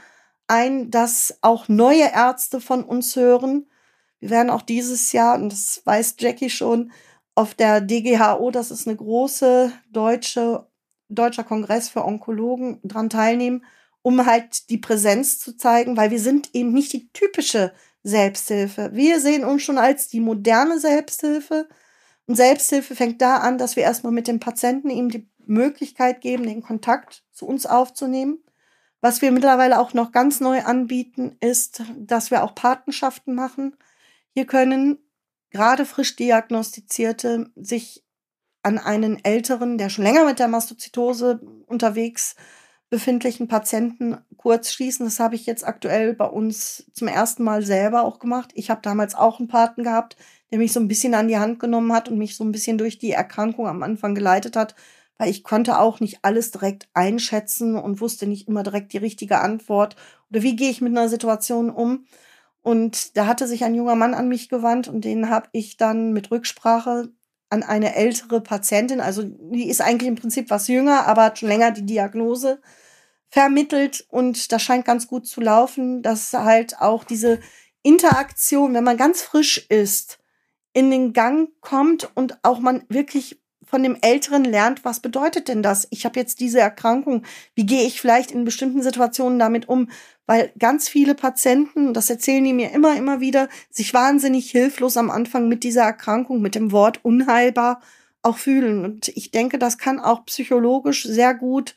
ein, 0.47 0.91
dass 0.91 1.38
auch 1.43 1.69
neue 1.69 2.11
Ärzte 2.14 2.61
von 2.61 2.83
uns 2.83 3.14
hören. 3.14 3.67
Wir 4.21 4.31
werden 4.31 4.51
auch 4.51 4.62
dieses 4.62 5.12
Jahr, 5.12 5.37
und 5.37 5.53
das 5.53 5.83
weiß 5.85 6.17
Jackie 6.19 6.51
schon, 6.51 6.93
auf 7.38 7.55
der 7.55 7.81
DGHO, 7.81 8.51
das 8.51 8.72
ist 8.72 8.88
eine 8.88 8.96
große 8.96 9.72
deutsche, 9.92 10.66
deutscher 11.09 11.44
Kongress 11.44 11.88
für 11.88 12.05
Onkologen, 12.05 12.81
dran 12.83 13.09
teilnehmen, 13.09 13.64
um 14.03 14.27
halt 14.27 14.68
die 14.70 14.79
Präsenz 14.79 15.38
zu 15.38 15.57
zeigen, 15.57 15.96
weil 15.96 16.11
wir 16.11 16.18
sind 16.18 16.53
eben 16.53 16.72
nicht 16.72 16.92
die 16.92 17.12
typische 17.12 17.72
Selbsthilfe. 18.03 18.90
Wir 18.92 19.20
sehen 19.20 19.44
uns 19.44 19.62
schon 19.62 19.79
als 19.79 20.09
die 20.09 20.18
moderne 20.18 20.81
Selbsthilfe. 20.81 21.68
Und 22.27 22.35
Selbsthilfe 22.35 22.96
fängt 22.96 23.22
da 23.22 23.37
an, 23.37 23.57
dass 23.57 23.77
wir 23.77 23.85
erstmal 23.85 24.12
mit 24.12 24.27
dem 24.27 24.40
Patienten 24.40 24.90
ihm 24.90 25.09
die 25.09 25.29
Möglichkeit 25.46 26.20
geben, 26.20 26.42
den 26.42 26.61
Kontakt 26.61 27.22
zu 27.31 27.46
uns 27.46 27.66
aufzunehmen. 27.66 28.42
Was 29.01 29.22
wir 29.22 29.31
mittlerweile 29.31 29.79
auch 29.79 29.94
noch 29.94 30.11
ganz 30.11 30.40
neu 30.40 30.64
anbieten, 30.64 31.37
ist, 31.38 31.85
dass 31.96 32.33
wir 32.33 32.42
auch 32.42 32.57
Patenschaften 32.57 33.37
machen. 33.37 33.77
Hier 34.35 34.44
können 34.44 34.98
gerade 35.50 35.87
frisch 35.87 36.16
diagnostizierte 36.16 37.50
sich 37.56 38.04
an 38.62 38.78
einen 38.78 39.24
älteren, 39.24 39.78
der 39.78 39.88
schon 39.88 40.04
länger 40.04 40.24
mit 40.24 40.38
der 40.38 40.48
Mastozytose 40.48 41.40
unterwegs 41.66 42.34
befindlichen 42.90 43.48
Patienten 43.48 44.18
kurz 44.37 44.72
schließen. 44.72 45.04
Das 45.04 45.20
habe 45.20 45.34
ich 45.34 45.46
jetzt 45.46 45.66
aktuell 45.66 46.14
bei 46.14 46.24
uns 46.24 46.90
zum 46.94 47.08
ersten 47.08 47.44
Mal 47.44 47.62
selber 47.62 48.02
auch 48.02 48.18
gemacht. 48.18 48.50
Ich 48.54 48.70
habe 48.70 48.80
damals 48.82 49.14
auch 49.14 49.38
einen 49.38 49.48
Paten 49.48 49.84
gehabt, 49.84 50.16
der 50.50 50.58
mich 50.58 50.72
so 50.72 50.80
ein 50.80 50.88
bisschen 50.88 51.14
an 51.14 51.28
die 51.28 51.38
Hand 51.38 51.61
genommen 51.61 51.92
hat 51.92 52.08
und 52.08 52.18
mich 52.18 52.37
so 52.37 52.44
ein 52.44 52.52
bisschen 52.52 52.78
durch 52.78 52.98
die 52.98 53.12
Erkrankung 53.12 53.66
am 53.66 53.82
Anfang 53.82 54.14
geleitet 54.14 54.56
hat, 54.56 54.74
weil 55.18 55.28
ich 55.28 55.44
konnte 55.44 55.78
auch 55.78 56.00
nicht 56.00 56.20
alles 56.22 56.50
direkt 56.50 56.88
einschätzen 56.94 57.76
und 57.76 58.00
wusste 58.00 58.26
nicht 58.26 58.48
immer 58.48 58.62
direkt 58.62 58.92
die 58.92 58.98
richtige 58.98 59.40
Antwort 59.40 59.96
oder 60.30 60.42
wie 60.42 60.56
gehe 60.56 60.70
ich 60.70 60.80
mit 60.80 60.96
einer 60.96 61.08
Situation 61.08 61.70
um. 61.70 62.06
Und 62.68 63.16
da 63.16 63.26
hatte 63.26 63.46
sich 63.46 63.64
ein 63.64 63.74
junger 63.74 63.94
Mann 63.94 64.12
an 64.12 64.28
mich 64.28 64.50
gewandt 64.50 64.88
und 64.88 65.02
den 65.02 65.31
habe 65.31 65.48
ich 65.52 65.78
dann 65.78 66.12
mit 66.12 66.31
Rücksprache 66.31 67.09
an 67.48 67.62
eine 67.62 67.96
ältere 67.96 68.42
Patientin, 68.42 69.00
also 69.00 69.22
die 69.24 69.70
ist 69.70 69.81
eigentlich 69.81 70.07
im 70.07 70.16
Prinzip 70.16 70.50
was 70.50 70.68
jünger, 70.68 71.07
aber 71.07 71.24
hat 71.24 71.38
schon 71.38 71.48
länger 71.48 71.70
die 71.70 71.87
Diagnose 71.87 72.61
vermittelt 73.31 74.04
und 74.11 74.52
das 74.52 74.61
scheint 74.62 74.85
ganz 74.85 75.07
gut 75.07 75.26
zu 75.26 75.40
laufen, 75.40 76.02
dass 76.02 76.35
halt 76.35 76.78
auch 76.78 77.04
diese 77.04 77.40
Interaktion, 77.83 78.74
wenn 78.74 78.85
man 78.85 78.98
ganz 78.98 79.22
frisch 79.22 79.64
ist, 79.70 80.18
in 80.74 80.90
den 80.90 81.14
Gang 81.14 81.48
kommt 81.62 82.14
und 82.16 82.38
auch 82.42 82.61
man 82.61 82.85
wirklich 82.90 83.40
von 83.64 83.83
dem 83.83 83.96
Älteren 84.02 84.44
lernt, 84.44 84.85
was 84.85 85.00
bedeutet 85.00 85.48
denn 85.48 85.62
das? 85.62 85.87
Ich 85.90 86.04
habe 86.04 86.20
jetzt 86.20 86.40
diese 86.40 86.61
Erkrankung. 86.61 87.24
Wie 87.54 87.64
gehe 87.64 87.87
ich 87.87 88.00
vielleicht 88.00 88.31
in 88.31 88.44
bestimmten 88.44 88.83
Situationen 88.83 89.38
damit 89.38 89.70
um? 89.70 89.88
Weil 90.29 90.53
ganz 90.59 90.88
viele 90.88 91.17
Patienten, 91.17 91.93
das 91.93 92.09
erzählen 92.09 92.45
die 92.45 92.53
mir 92.53 92.71
immer, 92.71 92.97
immer 92.97 93.19
wieder, 93.19 93.49
sich 93.71 93.93
wahnsinnig 93.93 94.51
hilflos 94.51 94.97
am 94.97 95.11
Anfang 95.11 95.49
mit 95.49 95.64
dieser 95.64 95.83
Erkrankung, 95.83 96.41
mit 96.41 96.55
dem 96.55 96.71
Wort 96.71 97.05
unheilbar 97.05 97.81
auch 98.23 98.37
fühlen. 98.37 98.85
Und 98.85 99.09
ich 99.09 99.33
denke, 99.33 99.59
das 99.59 99.79
kann 99.79 99.99
auch 99.99 100.25
psychologisch 100.27 101.03
sehr 101.05 101.35
gut 101.35 101.75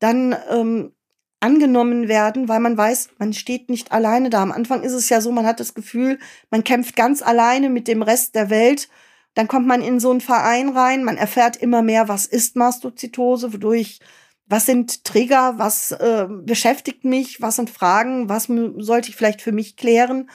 dann 0.00 0.36
ähm, 0.50 0.92
angenommen 1.40 2.08
werden, 2.08 2.48
weil 2.48 2.60
man 2.60 2.76
weiß, 2.76 3.10
man 3.18 3.32
steht 3.32 3.70
nicht 3.70 3.92
alleine 3.92 4.28
da. 4.28 4.42
Am 4.42 4.52
Anfang 4.52 4.82
ist 4.82 4.92
es 4.92 5.08
ja 5.08 5.22
so, 5.22 5.32
man 5.32 5.46
hat 5.46 5.60
das 5.60 5.72
Gefühl, 5.72 6.18
man 6.50 6.64
kämpft 6.64 6.96
ganz 6.96 7.22
alleine 7.22 7.70
mit 7.70 7.88
dem 7.88 8.02
Rest 8.02 8.34
der 8.34 8.50
Welt 8.50 8.88
dann 9.34 9.48
kommt 9.48 9.66
man 9.66 9.82
in 9.82 10.00
so 10.00 10.10
einen 10.10 10.20
Verein 10.20 10.70
rein, 10.70 11.04
man 11.04 11.16
erfährt 11.16 11.56
immer 11.56 11.82
mehr, 11.82 12.08
was 12.08 12.26
ist 12.26 12.56
Mastozytose, 12.56 13.52
wodurch, 13.52 13.98
was 14.46 14.66
sind 14.66 15.04
Trigger, 15.04 15.54
was 15.58 15.92
äh, 15.92 16.26
beschäftigt 16.28 17.04
mich, 17.04 17.40
was 17.40 17.56
sind 17.56 17.70
Fragen, 17.70 18.28
was 18.28 18.44
sollte 18.78 19.08
ich 19.08 19.16
vielleicht 19.16 19.42
für 19.42 19.52
mich 19.52 19.76
klären. 19.76 20.30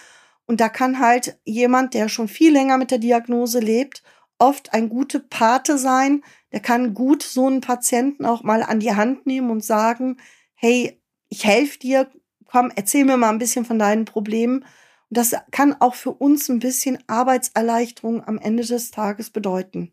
Und 0.45 0.62
da 0.62 0.69
kann 0.69 1.00
halt 1.00 1.39
jemand, 1.45 1.93
der 1.93 2.10
schon 2.10 2.28
viel 2.28 2.52
länger 2.52 2.78
mit 2.78 2.91
der 2.91 2.98
Diagnose 2.98 3.60
lebt, 3.60 4.04
oft 4.39 4.74
ein 4.74 4.89
guter 4.89 5.19
Pate 5.19 5.78
sein. 5.78 6.24
Der 6.52 6.60
kann 6.60 6.93
gut 6.93 7.22
so 7.22 7.45
einen 7.45 7.62
Patienten 7.62 8.26
auch 8.26 8.43
mal 8.43 8.63
an 8.63 8.80
die 8.80 8.95
Hand 8.95 9.28
nehmen 9.28 9.52
und 9.52 9.63
sagen, 9.63 10.17
hey, 10.56 11.00
ich 11.30 11.45
helfe 11.45 11.78
dir, 11.78 12.10
komm, 12.45 12.72
erzähl 12.76 13.06
mir 13.06 13.17
mal 13.17 13.30
ein 13.30 13.38
bisschen 13.38 13.65
von 13.65 13.78
deinen 13.78 14.06
Problemen 14.06 14.65
das 15.10 15.36
kann 15.52 15.76
auch 15.80 15.95
für 15.95 16.12
uns 16.12 16.50
ein 16.50 16.60
bisschen 16.60 17.00
Arbeitserleichterung 17.08 18.24
am 18.26 18.38
Ende 18.38 18.63
des 18.63 18.91
Tages 18.91 19.30
bedeuten. 19.32 19.91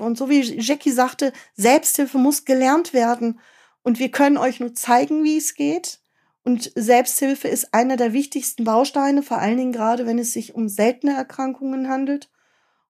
Und 0.00 0.18
so 0.18 0.28
wie 0.28 0.40
Jackie 0.40 0.90
sagte, 0.90 1.32
Selbsthilfe 1.54 2.18
muss 2.18 2.44
gelernt 2.44 2.92
werden. 2.92 3.40
Und 3.82 3.98
wir 3.98 4.10
können 4.10 4.36
euch 4.36 4.60
nur 4.60 4.74
zeigen, 4.74 5.24
wie 5.24 5.38
es 5.38 5.54
geht. 5.54 6.00
Und 6.42 6.72
Selbsthilfe 6.74 7.48
ist 7.48 7.74
einer 7.74 7.96
der 7.96 8.12
wichtigsten 8.12 8.64
Bausteine, 8.64 9.22
vor 9.22 9.38
allen 9.38 9.58
Dingen 9.58 9.72
gerade, 9.72 10.06
wenn 10.06 10.18
es 10.18 10.32
sich 10.32 10.54
um 10.54 10.68
seltene 10.68 11.14
Erkrankungen 11.14 11.88
handelt. 11.88 12.30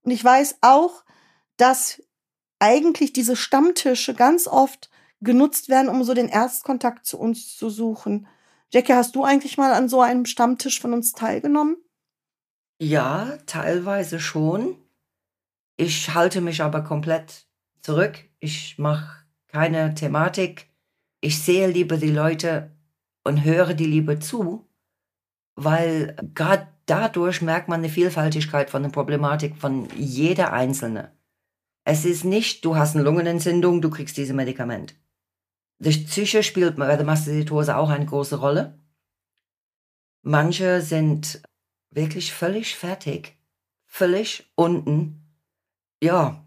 Und 0.02 0.12
ich 0.12 0.24
weiß 0.24 0.58
auch, 0.60 1.04
dass 1.56 2.02
eigentlich 2.58 3.12
diese 3.12 3.36
Stammtische 3.36 4.14
ganz 4.14 4.46
oft 4.46 4.90
genutzt 5.20 5.68
werden, 5.68 5.88
um 5.88 6.04
so 6.04 6.14
den 6.14 6.28
Erstkontakt 6.28 7.06
zu 7.06 7.18
uns 7.18 7.56
zu 7.56 7.70
suchen. 7.70 8.26
Jackie, 8.72 8.92
hast 8.92 9.16
du 9.16 9.24
eigentlich 9.24 9.58
mal 9.58 9.72
an 9.72 9.88
so 9.88 10.00
einem 10.00 10.26
Stammtisch 10.26 10.80
von 10.80 10.94
uns 10.94 11.12
teilgenommen? 11.12 11.76
Ja, 12.78 13.36
teilweise 13.46 14.20
schon. 14.20 14.76
Ich 15.80 16.12
halte 16.12 16.42
mich 16.42 16.62
aber 16.62 16.84
komplett 16.84 17.46
zurück. 17.80 18.18
Ich 18.38 18.76
mache 18.76 19.24
keine 19.46 19.94
Thematik. 19.94 20.68
Ich 21.22 21.42
sehe 21.42 21.68
lieber 21.68 21.96
die 21.96 22.10
Leute 22.10 22.76
und 23.24 23.44
höre 23.44 23.72
die 23.72 23.86
lieber 23.86 24.20
zu, 24.20 24.68
weil 25.54 26.16
gerade 26.34 26.68
dadurch 26.84 27.40
merkt 27.40 27.68
man 27.68 27.80
eine 27.80 27.88
Vielfältigkeit 27.88 28.68
von 28.68 28.82
der 28.82 28.90
Problematik 28.90 29.56
von 29.56 29.88
jeder 29.96 30.52
Einzelne. 30.52 31.16
Es 31.84 32.04
ist 32.04 32.26
nicht, 32.26 32.62
du 32.66 32.76
hast 32.76 32.94
eine 32.94 33.02
Lungenentzündung, 33.02 33.80
du 33.80 33.88
kriegst 33.88 34.18
dieses 34.18 34.36
Medikament. 34.36 34.96
Die 35.78 35.92
Psyche 35.92 36.42
spielt 36.42 36.76
bei 36.76 36.94
der 36.94 37.06
Mastocytose 37.06 37.74
auch 37.74 37.88
eine 37.88 38.04
große 38.04 38.36
Rolle. 38.36 38.78
Manche 40.20 40.82
sind 40.82 41.40
wirklich 41.90 42.34
völlig 42.34 42.76
fertig, 42.76 43.38
völlig 43.86 44.52
unten. 44.56 45.19
Ja, 46.02 46.44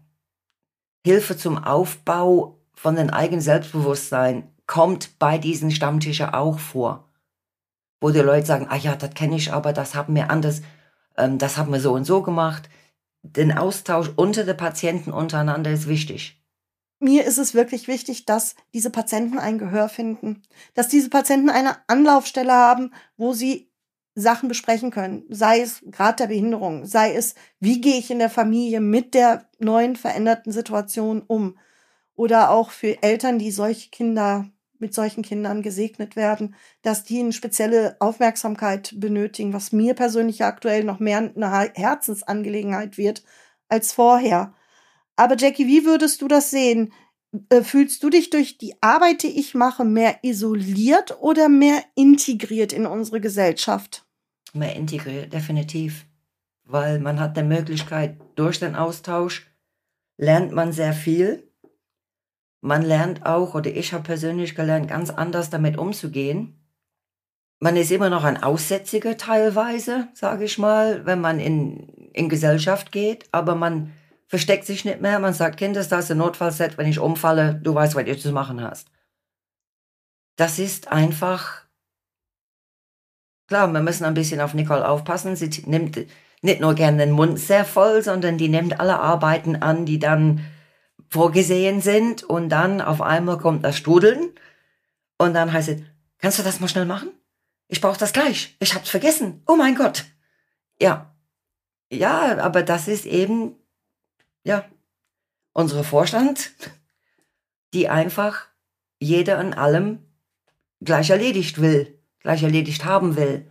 Hilfe 1.06 1.36
zum 1.36 1.62
Aufbau 1.62 2.58
von 2.74 2.96
den 2.96 3.10
eigenen 3.10 3.40
Selbstbewusstsein 3.40 4.50
kommt 4.66 5.18
bei 5.18 5.38
diesen 5.38 5.70
Stammtischen 5.70 6.30
auch 6.30 6.58
vor. 6.58 7.08
Wo 8.00 8.10
die 8.10 8.20
Leute 8.20 8.46
sagen, 8.46 8.66
ah 8.68 8.76
ja, 8.76 8.96
das 8.96 9.14
kenne 9.14 9.36
ich, 9.36 9.52
aber 9.52 9.72
das 9.72 9.94
haben 9.94 10.14
wir 10.14 10.30
anders, 10.30 10.62
ähm, 11.16 11.38
das 11.38 11.56
haben 11.56 11.72
wir 11.72 11.80
so 11.80 11.92
und 11.92 12.04
so 12.04 12.22
gemacht. 12.22 12.68
Den 13.22 13.56
Austausch 13.56 14.10
unter 14.16 14.44
den 14.44 14.56
Patienten 14.56 15.12
untereinander 15.12 15.70
ist 15.70 15.88
wichtig 15.88 16.44
mir 17.04 17.24
ist 17.24 17.38
es 17.38 17.54
wirklich 17.54 17.86
wichtig, 17.86 18.24
dass 18.24 18.56
diese 18.72 18.90
Patienten 18.90 19.38
ein 19.38 19.58
Gehör 19.58 19.88
finden, 19.88 20.42
dass 20.74 20.88
diese 20.88 21.10
Patienten 21.10 21.50
eine 21.50 21.76
Anlaufstelle 21.86 22.52
haben, 22.52 22.92
wo 23.16 23.32
sie 23.32 23.70
Sachen 24.14 24.48
besprechen 24.48 24.90
können, 24.90 25.24
sei 25.28 25.60
es 25.60 25.82
Grad 25.90 26.20
der 26.20 26.28
Behinderung, 26.28 26.86
sei 26.86 27.14
es, 27.14 27.34
wie 27.60 27.80
gehe 27.80 27.98
ich 27.98 28.10
in 28.10 28.20
der 28.20 28.30
Familie 28.30 28.80
mit 28.80 29.14
der 29.14 29.48
neuen 29.58 29.96
veränderten 29.96 30.52
Situation 30.52 31.22
um 31.26 31.58
oder 32.14 32.50
auch 32.50 32.70
für 32.70 33.02
Eltern, 33.02 33.38
die 33.38 33.50
solche 33.50 33.90
Kinder 33.90 34.46
mit 34.78 34.94
solchen 34.94 35.22
Kindern 35.22 35.62
gesegnet 35.62 36.14
werden, 36.16 36.54
dass 36.82 37.04
die 37.04 37.20
eine 37.20 37.32
spezielle 37.32 37.96
Aufmerksamkeit 38.00 38.92
benötigen, 38.96 39.52
was 39.52 39.72
mir 39.72 39.94
persönlich 39.94 40.44
aktuell 40.44 40.84
noch 40.84 41.00
mehr 41.00 41.18
eine 41.18 41.70
Herzensangelegenheit 41.74 42.98
wird 42.98 43.24
als 43.68 43.92
vorher. 43.92 44.54
Aber 45.16 45.36
Jackie, 45.36 45.66
wie 45.66 45.84
würdest 45.86 46.22
du 46.22 46.28
das 46.28 46.50
sehen? 46.50 46.92
Äh, 47.48 47.62
fühlst 47.62 48.02
du 48.02 48.10
dich 48.10 48.30
durch 48.30 48.58
die 48.58 48.74
Arbeit, 48.82 49.22
die 49.22 49.38
ich 49.40 49.54
mache, 49.54 49.84
mehr 49.84 50.18
isoliert 50.22 51.18
oder 51.20 51.48
mehr 51.48 51.82
integriert 51.94 52.72
in 52.72 52.86
unsere 52.86 53.20
Gesellschaft? 53.20 54.03
Mehr 54.54 54.76
integriert, 54.76 55.32
definitiv. 55.32 56.06
Weil 56.64 57.00
man 57.00 57.20
hat 57.20 57.36
die 57.36 57.42
Möglichkeit, 57.42 58.16
durch 58.36 58.58
den 58.58 58.74
Austausch 58.74 59.46
lernt 60.16 60.52
man 60.52 60.72
sehr 60.72 60.92
viel. 60.92 61.50
Man 62.60 62.82
lernt 62.82 63.26
auch, 63.26 63.54
oder 63.54 63.70
ich 63.70 63.92
habe 63.92 64.04
persönlich 64.04 64.54
gelernt, 64.54 64.88
ganz 64.88 65.10
anders 65.10 65.50
damit 65.50 65.76
umzugehen. 65.76 66.58
Man 67.58 67.76
ist 67.76 67.90
immer 67.90 68.10
noch 68.10 68.24
ein 68.24 68.42
Aussätziger 68.42 69.16
teilweise, 69.16 70.08
sage 70.14 70.44
ich 70.44 70.58
mal, 70.58 71.04
wenn 71.04 71.20
man 71.20 71.40
in, 71.40 71.88
in 72.12 72.28
Gesellschaft 72.28 72.92
geht, 72.92 73.26
aber 73.32 73.54
man 73.54 73.92
versteckt 74.26 74.66
sich 74.66 74.84
nicht 74.84 75.00
mehr. 75.00 75.18
Man 75.18 75.34
sagt, 75.34 75.58
Kind, 75.58 75.76
das 75.76 75.90
ist 75.90 76.10
ein 76.10 76.18
Notfallset, 76.18 76.78
wenn 76.78 76.88
ich 76.88 76.98
umfalle, 76.98 77.60
du 77.62 77.74
weißt, 77.74 77.94
was 77.94 78.04
du 78.04 78.18
zu 78.18 78.32
machen 78.32 78.60
hast. 78.60 78.88
Das 80.36 80.58
ist 80.58 80.88
einfach, 80.88 81.63
klar, 83.46 83.68
wir 83.72 83.80
müssen 83.80 84.04
ein 84.04 84.14
bisschen 84.14 84.40
auf 84.40 84.54
Nicole 84.54 84.86
aufpassen. 84.86 85.36
Sie 85.36 85.50
nimmt 85.66 85.98
nicht 86.42 86.60
nur 86.60 86.74
gerne 86.74 86.98
den 86.98 87.12
Mund 87.12 87.38
sehr 87.38 87.64
voll, 87.64 88.02
sondern 88.02 88.38
die 88.38 88.48
nimmt 88.48 88.80
alle 88.80 88.98
Arbeiten 88.98 89.56
an, 89.56 89.86
die 89.86 89.98
dann 89.98 90.44
vorgesehen 91.08 91.80
sind 91.80 92.22
und 92.22 92.48
dann 92.48 92.80
auf 92.80 93.00
einmal 93.00 93.38
kommt 93.38 93.64
das 93.64 93.76
Strudeln 93.76 94.30
und 95.18 95.34
dann 95.34 95.52
heißt 95.52 95.68
es, 95.68 95.80
kannst 96.18 96.38
du 96.38 96.42
das 96.42 96.60
mal 96.60 96.68
schnell 96.68 96.86
machen? 96.86 97.10
Ich 97.68 97.80
brauche 97.80 97.98
das 97.98 98.12
gleich. 98.12 98.56
Ich 98.60 98.74
hab's 98.74 98.90
vergessen. 98.90 99.42
Oh 99.46 99.56
mein 99.56 99.74
Gott. 99.74 100.04
Ja. 100.80 101.14
Ja, 101.90 102.38
aber 102.38 102.62
das 102.62 102.88
ist 102.88 103.06
eben 103.06 103.54
ja, 104.42 104.64
unsere 105.52 105.84
Vorstand, 105.84 106.52
die 107.72 107.88
einfach 107.88 108.46
jeder 108.98 109.38
an 109.38 109.54
allem 109.54 110.04
gleich 110.80 111.10
erledigt 111.10 111.60
will, 111.60 111.98
gleich 112.24 112.42
erledigt 112.42 112.84
haben 112.84 113.16
will, 113.16 113.48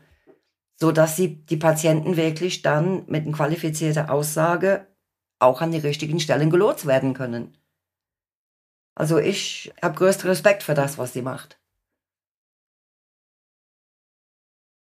so 0.75 0.91
dass 0.91 1.15
sie 1.15 1.45
die 1.45 1.57
Patienten 1.57 2.17
wirklich 2.17 2.61
dann 2.61 3.05
mit 3.07 3.25
einer 3.25 3.35
qualifizierten 3.35 4.09
Aussage 4.09 4.87
auch 5.39 5.61
an 5.61 5.71
die 5.71 5.77
richtigen 5.77 6.19
Stellen 6.19 6.49
gelotst 6.49 6.85
werden 6.85 7.13
können. 7.13 7.57
Also 8.95 9.17
ich 9.19 9.73
habe 9.81 9.95
größten 9.95 10.29
Respekt 10.29 10.63
für 10.63 10.73
das, 10.73 10.97
was 10.97 11.13
sie 11.13 11.21
macht. 11.21 11.59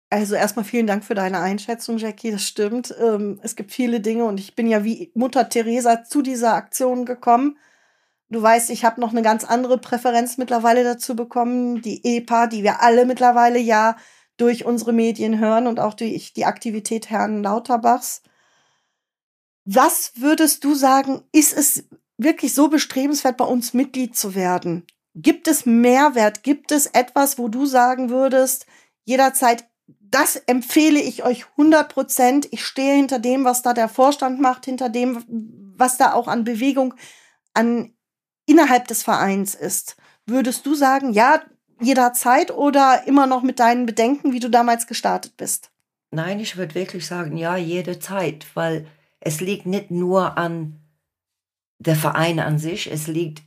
Also 0.10 0.36
erstmal 0.36 0.66
vielen 0.66 0.88
Dank 0.88 1.06
für 1.06 1.16
deine 1.16 1.40
Einschätzung, 1.40 1.98
Jackie. 1.98 2.32
Das 2.32 2.46
stimmt. 2.46 2.94
Ähm, 3.00 3.40
es 3.44 3.56
gibt 3.56 3.72
viele 3.72 4.02
Dinge 4.02 4.26
und 4.26 4.40
ich 4.40 4.56
bin 4.56 4.68
ja 4.68 4.84
wie 4.84 5.12
Mutter 5.16 5.48
Teresa 5.48 6.04
zu 6.04 6.22
dieser 6.22 6.54
Aktion 6.54 7.06
gekommen. 7.06 7.58
Du 8.32 8.42
weißt, 8.42 8.70
ich 8.70 8.86
habe 8.86 9.02
noch 9.02 9.12
eine 9.12 9.22
ganz 9.22 9.44
andere 9.44 9.78
Präferenz 9.78 10.38
mittlerweile 10.38 10.86
dazu 10.86 11.18
bekommen. 11.18 11.82
Die 11.82 12.02
EPA, 12.06 12.48
die 12.48 12.64
wir 12.64 12.82
alle 12.82 13.06
mittlerweile 13.06 13.60
ja 13.60 13.98
durch 14.38 14.64
unsere 14.64 14.94
Medien 14.94 15.38
hören 15.38 15.68
und 15.68 15.82
auch 15.82 15.94
durch 15.94 16.32
die 16.32 16.46
Aktivität 16.46 17.10
Herrn 17.10 17.44
Lauterbachs. 17.44 18.24
Was 19.66 20.14
würdest 20.16 20.64
du 20.64 20.76
sagen, 20.76 21.24
ist 21.34 21.56
es 21.56 21.84
wirklich 22.18 22.54
so 22.54 22.70
bestrebenswert, 22.70 23.36
bei 23.36 23.44
uns 23.44 23.74
Mitglied 23.74 24.16
zu 24.16 24.34
werden? 24.34 24.88
Gibt 25.14 25.50
es 25.50 25.66
Mehrwert? 25.66 26.42
Gibt 26.42 26.72
es 26.72 26.86
etwas, 26.86 27.38
wo 27.38 27.50
du 27.50 27.66
sagen 27.66 28.10
würdest, 28.10 28.66
jederzeit, 29.04 29.66
das 29.88 30.38
empfehle 30.38 31.02
ich 31.02 31.26
euch 31.26 31.48
100 31.58 31.94
Prozent. 31.94 32.48
Ich 32.52 32.66
stehe 32.66 32.96
hinter 32.96 33.20
dem, 33.20 33.44
was 33.44 33.62
da 33.62 33.74
der 33.74 33.90
Vorstand 33.90 34.40
macht, 34.40 34.64
hinter 34.64 34.88
dem, 34.88 35.26
was 35.76 35.98
da 35.98 36.14
auch 36.14 36.30
an 36.30 36.46
Bewegung 36.46 36.94
an 37.54 37.94
innerhalb 38.52 38.88
des 38.88 39.04
Vereins 39.04 39.56
ist. 39.56 39.96
Würdest 40.26 40.66
du 40.66 40.76
sagen, 40.76 41.14
ja, 41.14 41.42
jederzeit 41.80 42.52
oder 42.52 43.08
immer 43.08 43.26
noch 43.26 43.42
mit 43.42 43.60
deinen 43.60 43.86
Bedenken, 43.86 44.34
wie 44.34 44.40
du 44.40 44.50
damals 44.50 44.86
gestartet 44.86 45.36
bist? 45.38 45.72
Nein, 46.12 46.40
ich 46.40 46.58
würde 46.58 46.76
wirklich 46.76 47.08
sagen, 47.08 47.38
ja, 47.38 47.56
jede 47.56 47.98
Zeit, 48.00 48.46
weil 48.54 48.86
es 49.20 49.40
liegt 49.40 49.66
nicht 49.66 49.90
nur 49.90 50.38
an 50.38 50.80
der 51.80 51.96
Verein 51.96 52.40
an 52.40 52.60
sich, 52.60 52.92
es 52.92 53.08
liegt 53.08 53.42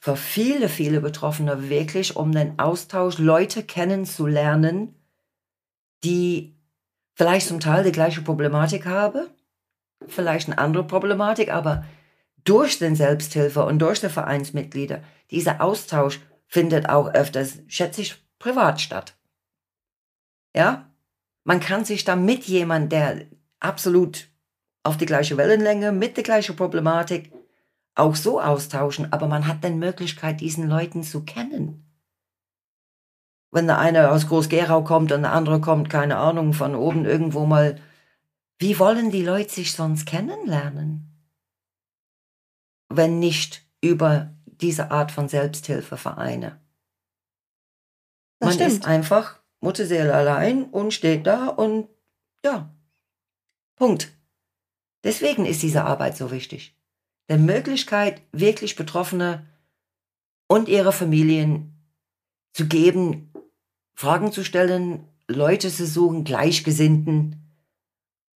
für 0.00 0.16
viele, 0.16 0.68
viele 0.68 1.00
Betroffene 1.00 1.70
wirklich 1.70 2.16
um 2.16 2.32
den 2.32 2.58
Austausch, 2.58 3.18
Leute 3.18 3.62
kennenzulernen, 3.62 4.94
die 6.04 6.56
vielleicht 7.14 7.48
zum 7.48 7.60
Teil 7.60 7.84
die 7.84 7.92
gleiche 7.92 8.22
Problematik 8.22 8.86
haben, 8.86 9.26
vielleicht 10.06 10.48
eine 10.48 10.58
andere 10.58 10.84
Problematik, 10.84 11.52
aber 11.52 11.84
durch 12.44 12.78
den 12.78 12.96
Selbsthilfe 12.96 13.64
und 13.64 13.78
durch 13.78 14.00
die 14.00 14.08
Vereinsmitglieder, 14.08 15.02
dieser 15.30 15.60
Austausch 15.60 16.20
findet 16.46 16.88
auch 16.88 17.08
öfters, 17.14 17.58
schätze 17.68 18.02
ich, 18.02 18.16
privat 18.38 18.80
statt. 18.80 19.14
Ja? 20.54 20.90
Man 21.44 21.60
kann 21.60 21.84
sich 21.84 22.04
da 22.04 22.16
mit 22.16 22.44
jemandem, 22.44 22.88
der 22.88 23.26
absolut 23.60 24.28
auf 24.82 24.96
die 24.96 25.06
gleiche 25.06 25.36
Wellenlänge, 25.36 25.92
mit 25.92 26.16
der 26.16 26.24
gleichen 26.24 26.56
Problematik, 26.56 27.32
auch 27.94 28.14
so 28.14 28.40
austauschen, 28.40 29.12
aber 29.12 29.26
man 29.26 29.46
hat 29.46 29.62
dann 29.62 29.78
Möglichkeit, 29.78 30.40
diesen 30.40 30.68
Leuten 30.68 31.02
zu 31.02 31.24
kennen. 31.24 31.86
Wenn 33.50 33.66
der 33.66 33.78
eine 33.78 34.10
aus 34.10 34.28
Groß-Gerau 34.28 34.84
kommt 34.84 35.12
und 35.12 35.22
der 35.22 35.32
andere 35.32 35.60
kommt, 35.60 35.90
keine 35.90 36.16
Ahnung, 36.16 36.52
von 36.52 36.74
oben 36.74 37.04
irgendwo 37.04 37.46
mal, 37.46 37.80
wie 38.58 38.78
wollen 38.78 39.10
die 39.10 39.24
Leute 39.24 39.50
sich 39.50 39.72
sonst 39.72 40.06
kennenlernen? 40.06 41.09
Wenn 42.90 43.18
nicht 43.18 43.64
über 43.80 44.34
diese 44.46 44.90
Art 44.90 45.10
von 45.12 45.28
Selbsthilfevereine. 45.28 46.60
Das 48.40 48.46
man 48.46 48.54
stimmt. 48.54 48.70
ist 48.70 48.86
einfach 48.86 49.40
Mutterseele 49.60 50.12
allein 50.12 50.64
und 50.64 50.92
steht 50.92 51.26
da 51.26 51.48
und 51.48 51.88
ja, 52.44 52.74
Punkt. 53.76 54.12
Deswegen 55.04 55.46
ist 55.46 55.62
diese 55.62 55.84
Arbeit 55.84 56.16
so 56.16 56.30
wichtig. 56.30 56.76
Der 57.28 57.38
Möglichkeit, 57.38 58.22
wirklich 58.32 58.76
Betroffene 58.76 59.46
und 60.48 60.68
ihre 60.68 60.92
Familien 60.92 61.80
zu 62.52 62.66
geben, 62.66 63.32
Fragen 63.94 64.32
zu 64.32 64.44
stellen, 64.44 65.06
Leute 65.28 65.70
zu 65.70 65.86
suchen, 65.86 66.24
Gleichgesinnten 66.24 67.36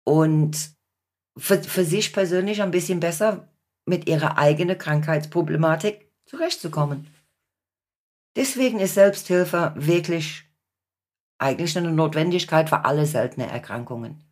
und 0.04 0.70
für, 1.36 1.62
für 1.62 1.84
sich 1.84 2.12
persönlich 2.12 2.62
ein 2.62 2.70
bisschen 2.70 3.00
besser 3.00 3.48
mit 3.86 4.08
ihrer 4.08 4.38
eigenen 4.38 4.78
Krankheitsproblematik 4.78 6.10
zurechtzukommen. 6.26 7.08
Deswegen 8.36 8.80
ist 8.80 8.94
Selbsthilfe 8.94 9.72
wirklich 9.76 10.44
eigentlich 11.38 11.76
eine 11.76 11.92
Notwendigkeit 11.92 12.68
für 12.68 12.84
alle 12.84 13.06
seltene 13.06 13.48
Erkrankungen. 13.48 14.24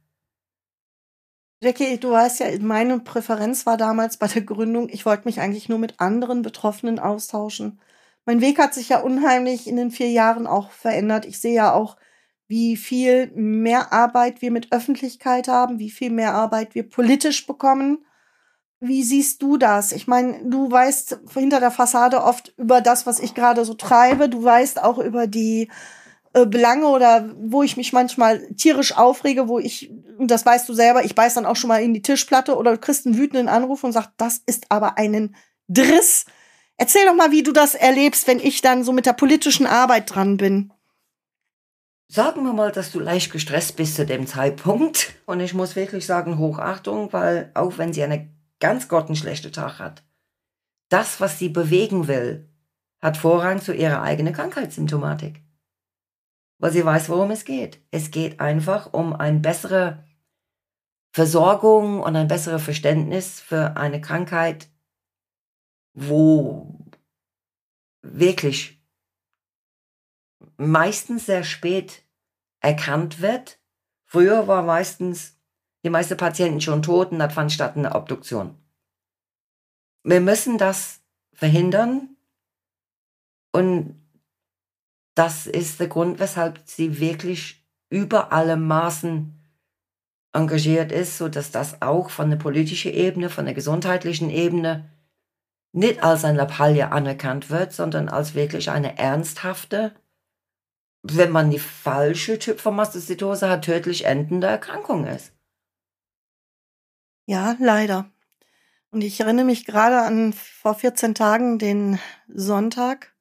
Jackie, 1.63 1.99
du 1.99 2.11
weißt 2.11 2.41
ja, 2.41 2.47
meine 2.61 2.99
Präferenz 2.99 3.67
war 3.67 3.77
damals 3.77 4.17
bei 4.17 4.27
der 4.27 4.43
Gründung, 4.43 4.89
ich 4.89 5.07
wollte 5.07 5.27
mich 5.27 5.41
eigentlich 5.41 5.69
nur 5.69 5.79
mit 5.79 6.01
anderen 6.01 6.43
Betroffenen 6.43 6.99
austauschen. 6.99 7.79
Mein 8.25 8.41
Weg 8.41 8.59
hat 8.59 8.75
sich 8.75 8.89
ja 8.89 9.01
unheimlich 9.01 9.69
in 9.69 9.77
den 9.77 9.91
vier 9.93 10.11
Jahren 10.11 10.49
auch 10.49 10.71
verändert. 10.71 11.25
Ich 11.25 11.41
sehe 11.41 11.55
ja 11.55 11.73
auch, 11.73 11.97
wie 12.49 12.77
viel 12.77 13.31
mehr 13.35 13.93
Arbeit 13.93 14.43
wir 14.43 14.51
mit 14.51 14.73
Öffentlichkeit 14.73 15.49
haben, 15.49 15.79
wie 15.79 15.91
viel 15.91 16.11
mehr 16.11 16.35
Arbeit 16.35 16.75
wir 16.75 16.89
politisch 16.89 17.47
bekommen. 17.47 18.05
Wie 18.85 19.05
siehst 19.05 19.41
du 19.43 19.59
das? 19.59 19.93
Ich 19.93 20.09
meine, 20.09 20.41
du 20.45 20.69
weißt 20.69 21.21
hinter 21.35 21.61
der 21.61 21.71
Fassade 21.71 22.21
oft 22.21 22.53
über 22.57 22.81
das, 22.81 23.07
was 23.07 23.21
ich 23.21 23.33
gerade 23.33 23.65
so 23.65 23.75
treibe. 23.75 24.29
Du 24.29 24.43
weißt 24.43 24.83
auch 24.83 24.99
über 24.99 25.29
die 25.29 25.71
äh, 26.33 26.47
Belange 26.47 26.89
oder 26.89 27.31
wo 27.37 27.63
ich 27.63 27.77
mich 27.77 27.93
manchmal 27.93 28.45
tierisch 28.55 28.97
aufrege, 28.97 29.47
wo 29.47 29.61
ich, 29.61 29.93
und 30.19 30.33
das 30.33 30.45
weißt 30.45 30.69
du 30.69 30.75
selber, 30.75 31.05
ich 31.05 31.15
beiß 31.15 31.35
dann 31.35 31.47
auch 31.47 31.55
schon 31.55 31.69
mal 31.69 31.81
in 31.81 31.95
die 31.95 32.03
Tischplatte 32.03 32.57
oder 32.57 32.73
du 32.73 32.79
kriegst 32.79 33.07
einen 33.07 33.17
wütenden 33.17 33.49
Anruf 33.49 33.85
und 33.85 33.93
sagst, 33.93 34.11
das 34.17 34.43
ist 34.47 34.67
aber 34.69 34.99
einen 34.99 35.37
Driss. 35.69 36.25
Erzähl 36.77 37.07
doch 37.07 37.15
mal, 37.15 37.31
wie 37.31 37.45
du 37.45 37.53
das 37.53 37.77
erlebst, 37.77 38.27
wenn 38.27 38.41
ich 38.41 38.63
dann 38.63 38.83
so 38.83 38.91
mit 38.91 39.07
der 39.07 39.13
politischen 39.13 39.67
Arbeit 39.67 40.13
dran 40.13 40.39
bin. 40.39 40.73
Sagen 42.09 42.43
wir 42.43 42.53
mal, 42.53 42.73
dass 42.73 42.91
du 42.91 42.99
leicht 42.99 43.31
gestresst 43.31 43.77
bist 43.77 43.95
zu 43.95 44.05
dem 44.05 44.27
Zeitpunkt. 44.27 45.15
Und 45.25 45.39
ich 45.39 45.55
muss 45.55 45.77
wirklich 45.77 46.05
sagen, 46.05 46.39
Hochachtung, 46.39 47.13
weil 47.13 47.53
auch 47.55 47.79
wenn 47.79 47.93
sie 47.93 48.03
eine 48.03 48.29
ganz 48.63 48.89
grottenschlechte 48.89 49.51
Tag 49.51 49.79
hat, 49.79 50.03
das, 50.89 51.21
was 51.21 51.39
sie 51.39 51.51
bewegen 51.51 52.09
will, 52.09 52.49
hat 53.01 53.17
Vorrang 53.19 53.61
zu 53.61 53.75
ihrer 53.75 54.01
eigenen 54.03 54.33
Krankheitssymptomatik 54.33 55.43
weil 56.63 56.71
sie 56.71 56.85
weiß, 56.85 57.09
worum 57.09 57.33
es 57.33 57.45
geht. 57.45 57.85
Es 57.91 58.13
geht 58.13 58.39
einfach 58.39 58.93
um 58.93 59.15
eine 59.15 59.41
bessere 59.41 60.07
Versorgung 61.11 62.01
und 62.01 62.15
ein 62.15 62.29
besseres 62.29 62.63
Verständnis 62.63 63.41
für 63.41 63.77
eine 63.77 64.01
Krankheit, 64.01 64.71
wo 65.93 66.87
wirklich 68.03 68.81
meistens 70.57 71.27
sehr 71.27 71.43
spät 71.43 72.05
erkannt 72.61 73.21
wird. 73.21 73.59
Früher 74.05 74.47
war 74.47 74.63
meistens 74.63 75.42
die 75.85 75.91
meisten 75.91 76.17
Patienten 76.17 76.61
schon 76.61 76.83
tot 76.83 77.13
und 77.13 77.19
das 77.19 77.35
fand 77.35 77.53
statt 77.53 77.77
eine 77.77 77.95
Obduktion. 77.95 78.57
Wir 80.05 80.21
müssen 80.21 80.59
das 80.59 81.01
verhindern 81.33 82.17
und 83.53 84.01
das 85.15 85.47
ist 85.47 85.81
der 85.81 85.89
Grund, 85.89 86.19
weshalb 86.19 86.61
sie 86.65 86.99
wirklich 86.99 87.65
über 87.91 88.33
alle 88.33 88.57
Maßen 88.57 89.39
engagiert 90.33 90.93
ist, 90.93 91.19
so 91.19 91.29
dass 91.29 91.51
das 91.51 91.83
auch 91.83 92.11
von 92.11 92.31
der 92.31 92.39
politischen 92.39 92.93
Ebene, 92.93 93.29
von 93.29 93.45
der 93.45 93.55
gesundheitlichen 93.55 94.31
Ebene 94.31 94.89
nicht 95.73 96.03
als 96.03 96.25
ein 96.25 96.37
Lappalie 96.37 96.91
anerkannt 96.91 97.51
wird, 97.51 97.73
sondern 97.73 98.09
als 98.09 98.35
wirklich 98.35 98.71
eine 98.71 98.99
ernsthafte, 98.99 99.95
wenn 101.03 101.31
man 101.31 101.51
die 101.51 101.59
falsche 101.59 102.39
Typ 102.39 102.61
von 102.61 102.77
Mastocytose 102.77 103.49
hat, 103.49 103.65
tödlich 103.65 104.05
endende 104.05 104.47
Erkrankung 104.47 105.07
ist. 105.07 105.33
Ja, 107.27 107.57
leider. 107.59 108.11
Und 108.91 109.03
ich 109.03 109.21
erinnere 109.21 109.47
mich 109.47 109.65
gerade 109.65 110.01
an 110.03 110.33
vor 110.33 110.75
14 110.75 111.15
Tagen 111.15 111.59
den 111.59 111.99
Sonntag, 112.29 113.13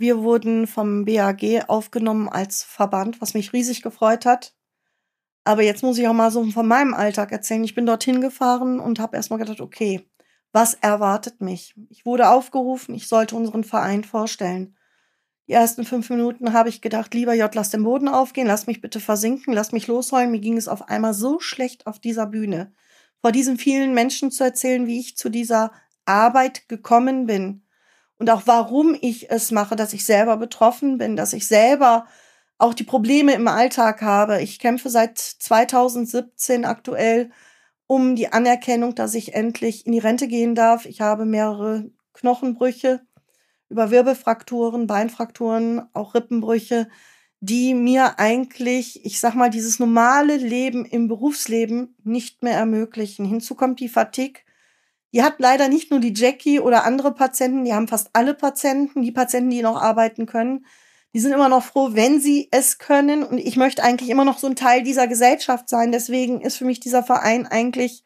wir 0.00 0.22
wurden 0.22 0.66
vom 0.66 1.04
BAG 1.04 1.68
aufgenommen 1.68 2.30
als 2.30 2.62
Verband, 2.62 3.20
was 3.20 3.34
mich 3.34 3.52
riesig 3.52 3.82
gefreut 3.82 4.24
hat. 4.24 4.54
Aber 5.44 5.62
jetzt 5.62 5.82
muss 5.82 5.98
ich 5.98 6.08
auch 6.08 6.14
mal 6.14 6.30
so 6.30 6.42
von 6.46 6.66
meinem 6.66 6.94
Alltag 6.94 7.32
erzählen. 7.32 7.62
Ich 7.64 7.74
bin 7.74 7.84
dorthin 7.84 8.22
gefahren 8.22 8.80
und 8.80 8.98
habe 8.98 9.18
erstmal 9.18 9.38
gedacht, 9.38 9.60
okay, 9.60 10.08
was 10.52 10.72
erwartet 10.72 11.42
mich? 11.42 11.74
Ich 11.90 12.06
wurde 12.06 12.30
aufgerufen, 12.30 12.94
ich 12.94 13.08
sollte 13.08 13.36
unseren 13.36 13.62
Verein 13.62 14.02
vorstellen. 14.02 14.74
Die 15.48 15.52
ersten 15.52 15.84
fünf 15.84 16.08
Minuten 16.08 16.54
habe 16.54 16.70
ich 16.70 16.80
gedacht, 16.80 17.12
lieber 17.12 17.34
J, 17.34 17.54
lass 17.54 17.68
den 17.68 17.84
Boden 17.84 18.08
aufgehen, 18.08 18.46
lass 18.46 18.66
mich 18.66 18.80
bitte 18.80 19.00
versinken, 19.00 19.52
lass 19.52 19.72
mich 19.72 19.86
losrollen. 19.86 20.30
Mir 20.30 20.40
ging 20.40 20.56
es 20.56 20.66
auf 20.66 20.88
einmal 20.88 21.12
so 21.12 21.40
schlecht 21.40 21.86
auf 21.86 21.98
dieser 21.98 22.24
Bühne. 22.24 22.72
Vor 23.20 23.32
diesen 23.32 23.58
vielen 23.58 23.94
Menschen 23.94 24.30
zu 24.30 24.44
erzählen, 24.44 24.86
wie 24.86 25.00
ich 25.00 25.16
zu 25.16 25.28
dieser 25.28 25.72
Arbeit 26.04 26.68
gekommen 26.68 27.26
bin 27.26 27.62
und 28.18 28.28
auch 28.30 28.42
warum 28.46 28.96
ich 29.00 29.30
es 29.30 29.50
mache, 29.50 29.76
dass 29.76 29.92
ich 29.92 30.04
selber 30.04 30.36
betroffen 30.36 30.98
bin, 30.98 31.16
dass 31.16 31.32
ich 31.32 31.46
selber 31.46 32.06
auch 32.58 32.74
die 32.74 32.84
Probleme 32.84 33.32
im 33.32 33.48
Alltag 33.48 34.02
habe. 34.02 34.42
Ich 34.42 34.58
kämpfe 34.58 34.90
seit 34.90 35.18
2017 35.18 36.66
aktuell 36.66 37.30
um 37.86 38.14
die 38.16 38.32
Anerkennung, 38.32 38.94
dass 38.94 39.14
ich 39.14 39.34
endlich 39.34 39.86
in 39.86 39.92
die 39.92 39.98
Rente 39.98 40.28
gehen 40.28 40.54
darf. 40.54 40.84
Ich 40.84 41.00
habe 41.00 41.24
mehrere 41.24 41.90
Knochenbrüche, 42.12 43.00
über 43.70 43.90
Wirbelfrakturen, 43.90 44.86
Beinfrakturen, 44.86 45.88
auch 45.94 46.14
Rippenbrüche, 46.14 46.88
die 47.40 47.72
mir 47.74 48.18
eigentlich, 48.18 49.04
ich 49.04 49.18
sag 49.18 49.34
mal, 49.34 49.48
dieses 49.48 49.78
normale 49.78 50.36
Leben 50.36 50.84
im 50.84 51.08
Berufsleben 51.08 51.96
nicht 52.04 52.42
mehr 52.42 52.54
ermöglichen. 52.54 53.24
Hinzu 53.24 53.54
kommt 53.54 53.80
die 53.80 53.88
Fatigue. 53.88 54.42
Die 55.12 55.22
hat 55.22 55.36
leider 55.38 55.68
nicht 55.68 55.90
nur 55.90 56.00
die 56.00 56.12
Jackie 56.14 56.60
oder 56.60 56.84
andere 56.84 57.14
Patienten, 57.14 57.64
die 57.64 57.72
haben 57.72 57.88
fast 57.88 58.10
alle 58.12 58.34
Patienten, 58.34 59.02
die 59.02 59.10
Patienten, 59.10 59.50
die 59.50 59.62
noch 59.62 59.80
arbeiten 59.80 60.26
können. 60.26 60.66
Die 61.12 61.18
sind 61.18 61.32
immer 61.32 61.48
noch 61.48 61.64
froh, 61.64 61.90
wenn 61.92 62.20
sie 62.20 62.48
es 62.52 62.78
können. 62.78 63.24
Und 63.24 63.38
ich 63.38 63.56
möchte 63.56 63.82
eigentlich 63.82 64.10
immer 64.10 64.24
noch 64.24 64.38
so 64.38 64.46
ein 64.46 64.54
Teil 64.54 64.84
dieser 64.84 65.08
Gesellschaft 65.08 65.68
sein. 65.68 65.90
Deswegen 65.90 66.40
ist 66.40 66.58
für 66.58 66.64
mich 66.64 66.78
dieser 66.78 67.02
Verein 67.02 67.46
eigentlich 67.46 68.04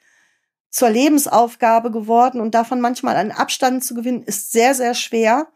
zur 0.70 0.88
Lebensaufgabe 0.88 1.90
geworden. 1.90 2.40
Und 2.40 2.54
davon 2.54 2.80
manchmal 2.80 3.16
einen 3.16 3.32
Abstand 3.32 3.84
zu 3.84 3.94
gewinnen, 3.94 4.22
ist 4.22 4.52
sehr, 4.52 4.74
sehr 4.74 4.94
schwer 4.94 5.48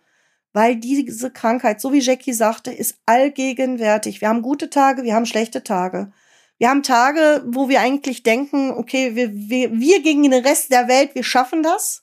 weil 0.53 0.77
diese 0.77 1.31
Krankheit, 1.31 1.81
so 1.81 1.93
wie 1.93 2.01
Jackie 2.01 2.33
sagte, 2.33 2.73
ist 2.73 2.99
allgegenwärtig. 3.07 4.21
Wir 4.21 4.29
haben 4.29 4.43
gute 4.43 4.71
Tage, 4.71 5.03
wir 5.03 5.15
haben 5.15 5.27
schlechte 5.27 5.63
Tage. 5.63 6.13
Wir 6.59 6.71
haben 6.71 6.83
Tage, 6.83 7.45
wo 7.47 7.69
wir 7.69 7.81
eigentlich 7.81 8.25
denken, 8.25 8.73
okay, 8.73 9.15
wir, 9.15 9.33
wir, 9.33 9.73
wir 9.73 10.03
gegen 10.03 10.23
den 10.23 10.45
Rest 10.45 10.73
der 10.73 10.89
Welt, 10.89 11.15
wir 11.15 11.23
schaffen 11.23 11.63
das. 11.63 12.03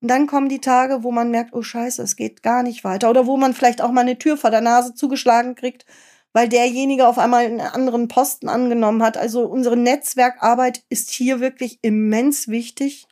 Und 0.00 0.08
dann 0.08 0.26
kommen 0.26 0.48
die 0.48 0.60
Tage, 0.60 1.02
wo 1.02 1.12
man 1.12 1.30
merkt, 1.30 1.52
oh 1.52 1.62
scheiße, 1.62 2.02
es 2.02 2.16
geht 2.16 2.42
gar 2.42 2.62
nicht 2.62 2.84
weiter. 2.84 3.10
Oder 3.10 3.26
wo 3.26 3.36
man 3.36 3.52
vielleicht 3.52 3.82
auch 3.82 3.92
mal 3.92 4.00
eine 4.00 4.18
Tür 4.18 4.38
vor 4.38 4.50
der 4.50 4.62
Nase 4.62 4.94
zugeschlagen 4.94 5.54
kriegt, 5.54 5.84
weil 6.32 6.48
derjenige 6.48 7.06
auf 7.06 7.18
einmal 7.18 7.44
einen 7.44 7.60
anderen 7.60 8.08
Posten 8.08 8.48
angenommen 8.48 9.02
hat. 9.02 9.18
Also 9.18 9.44
unsere 9.44 9.76
Netzwerkarbeit 9.76 10.82
ist 10.88 11.10
hier 11.10 11.40
wirklich 11.40 11.78
immens 11.82 12.48
wichtig 12.48 13.06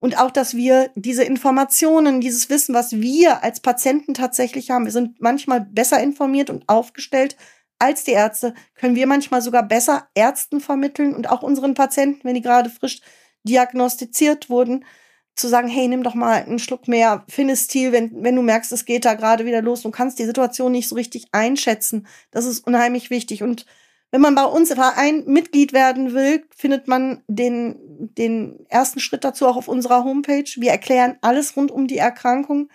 und 0.00 0.18
auch, 0.18 0.30
dass 0.30 0.56
wir 0.56 0.90
diese 0.94 1.24
Informationen, 1.24 2.20
dieses 2.20 2.48
Wissen, 2.50 2.74
was 2.74 2.92
wir 2.92 3.44
als 3.44 3.60
Patienten 3.60 4.14
tatsächlich 4.14 4.70
haben, 4.70 4.86
wir 4.86 4.92
sind 4.92 5.20
manchmal 5.20 5.60
besser 5.60 6.02
informiert 6.02 6.50
und 6.50 6.68
aufgestellt 6.68 7.36
als 7.78 8.04
die 8.04 8.12
Ärzte, 8.12 8.54
können 8.74 8.96
wir 8.96 9.06
manchmal 9.06 9.42
sogar 9.42 9.62
besser 9.62 10.08
Ärzten 10.14 10.60
vermitteln 10.60 11.14
und 11.14 11.30
auch 11.30 11.42
unseren 11.42 11.74
Patienten, 11.74 12.20
wenn 12.24 12.34
die 12.34 12.42
gerade 12.42 12.70
frisch 12.70 13.00
diagnostiziert 13.44 14.50
wurden, 14.50 14.84
zu 15.34 15.48
sagen, 15.48 15.68
hey, 15.68 15.88
nimm 15.88 16.02
doch 16.02 16.14
mal 16.14 16.42
einen 16.42 16.58
Schluck 16.58 16.88
mehr 16.88 17.24
Finestil, 17.28 17.92
wenn, 17.92 18.22
wenn 18.22 18.36
du 18.36 18.42
merkst, 18.42 18.72
es 18.72 18.84
geht 18.84 19.04
da 19.04 19.14
gerade 19.14 19.46
wieder 19.46 19.62
los 19.62 19.84
und 19.84 19.92
kannst 19.92 20.18
die 20.18 20.24
Situation 20.24 20.72
nicht 20.72 20.88
so 20.88 20.94
richtig 20.94 21.26
einschätzen. 21.32 22.06
Das 22.30 22.44
ist 22.44 22.66
unheimlich 22.66 23.10
wichtig. 23.10 23.42
Und 23.42 23.64
wenn 24.10 24.20
man 24.20 24.34
bei 24.34 24.44
uns 24.44 24.72
Verein 24.72 25.24
Mitglied 25.26 25.72
werden 25.72 26.14
will, 26.14 26.44
findet 26.54 26.88
man 26.88 27.22
den, 27.28 27.89
den 28.00 28.66
ersten 28.68 29.00
Schritt 29.00 29.24
dazu 29.24 29.46
auch 29.46 29.56
auf 29.56 29.68
unserer 29.68 30.04
Homepage. 30.04 30.50
Wir 30.56 30.70
erklären 30.70 31.16
alles 31.20 31.56
rund 31.56 31.70
um 31.70 31.86
die 31.86 31.98
Erkrankung. 31.98 32.68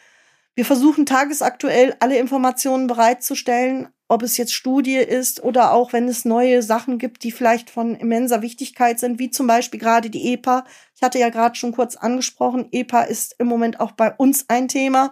Wir 0.56 0.66
versuchen 0.66 1.06
tagesaktuell 1.06 1.96
alle 2.00 2.18
Informationen 2.18 2.88
bereitzustellen, 2.88 3.90
ob 4.08 4.22
es 4.22 4.38
jetzt 4.38 4.54
Studie 4.54 4.98
ist 4.98 5.44
oder 5.44 5.74
auch 5.74 5.92
wenn 5.92 6.08
es 6.08 6.26
neue 6.26 6.62
Sachen 6.62 7.00
gibt, 7.00 7.24
die 7.24 7.32
vielleicht 7.32 7.70
von 7.70 7.96
immenser 7.96 8.42
Wichtigkeit 8.42 9.00
sind, 9.00 9.20
wie 9.20 9.32
zum 9.32 9.48
Beispiel 9.48 9.80
gerade 9.80 10.10
die 10.10 10.34
EPA. 10.34 10.64
Ich 10.96 11.02
hatte 11.02 11.20
ja 11.20 11.30
gerade 11.30 11.56
schon 11.56 11.72
kurz 11.72 11.96
angesprochen, 11.96 12.68
EPA 12.72 13.02
ist 13.02 13.36
im 13.40 13.48
Moment 13.48 13.80
auch 13.80 13.94
bei 13.94 14.14
uns 14.14 14.46
ein 14.48 14.68
Thema. 14.68 15.12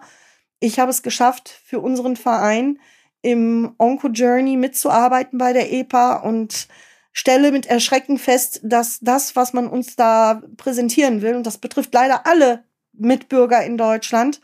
Ich 0.60 0.78
habe 0.78 0.90
es 0.90 1.02
geschafft, 1.02 1.48
für 1.64 1.80
unseren 1.80 2.16
Verein 2.16 2.78
im 3.20 3.74
Onco-Journey 3.78 4.56
mitzuarbeiten 4.56 5.38
bei 5.38 5.52
der 5.52 5.72
EPA 5.72 6.16
und 6.16 6.68
stelle 7.14 7.52
mit 7.52 7.64
Erschrecken 7.64 8.18
fest, 8.18 8.60
dass 8.64 8.98
das, 9.00 9.36
was 9.36 9.54
man 9.54 9.68
uns 9.68 9.96
da 9.96 10.42
präsentieren 10.58 11.22
will, 11.22 11.36
und 11.36 11.46
das 11.46 11.56
betrifft 11.56 11.94
leider 11.94 12.26
alle 12.26 12.64
Mitbürger 12.92 13.64
in 13.64 13.78
Deutschland, 13.78 14.40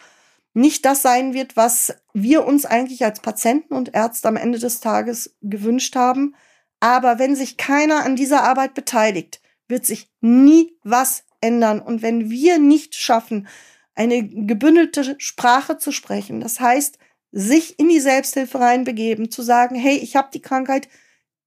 nicht 0.54 0.84
das 0.84 1.02
sein 1.02 1.34
wird, 1.34 1.56
was 1.56 1.94
wir 2.14 2.46
uns 2.46 2.64
eigentlich 2.64 3.04
als 3.04 3.20
Patienten 3.20 3.74
und 3.74 3.94
Ärzte 3.94 4.28
am 4.28 4.36
Ende 4.36 4.58
des 4.58 4.80
Tages 4.80 5.36
gewünscht 5.42 5.94
haben. 5.94 6.34
Aber 6.80 7.18
wenn 7.18 7.36
sich 7.36 7.56
keiner 7.56 8.04
an 8.04 8.16
dieser 8.16 8.42
Arbeit 8.42 8.74
beteiligt, 8.74 9.40
wird 9.68 9.84
sich 9.84 10.10
nie 10.20 10.76
was 10.82 11.24
ändern. 11.40 11.80
Und 11.80 12.02
wenn 12.02 12.30
wir 12.30 12.58
nicht 12.58 12.94
schaffen, 12.94 13.48
eine 13.94 14.26
gebündelte 14.26 15.16
Sprache 15.18 15.78
zu 15.78 15.92
sprechen, 15.92 16.40
das 16.40 16.58
heißt, 16.58 16.98
sich 17.32 17.78
in 17.78 17.88
die 17.88 18.00
Selbsthilfe 18.00 18.58
reinbegeben, 18.58 19.30
zu 19.30 19.42
sagen, 19.42 19.76
hey, 19.76 19.96
ich 19.96 20.16
habe 20.16 20.30
die 20.32 20.42
Krankheit, 20.42 20.88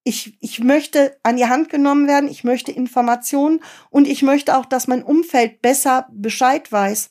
ich, 0.03 0.37
ich 0.41 0.59
möchte 0.59 1.17
an 1.23 1.37
die 1.37 1.45
Hand 1.45 1.69
genommen 1.69 2.07
werden, 2.07 2.29
ich 2.29 2.43
möchte 2.43 2.71
Informationen 2.71 3.61
und 3.89 4.07
ich 4.07 4.21
möchte 4.21 4.57
auch, 4.57 4.65
dass 4.65 4.87
mein 4.87 5.03
Umfeld 5.03 5.61
besser 5.61 6.07
Bescheid 6.11 6.71
weiß. 6.71 7.09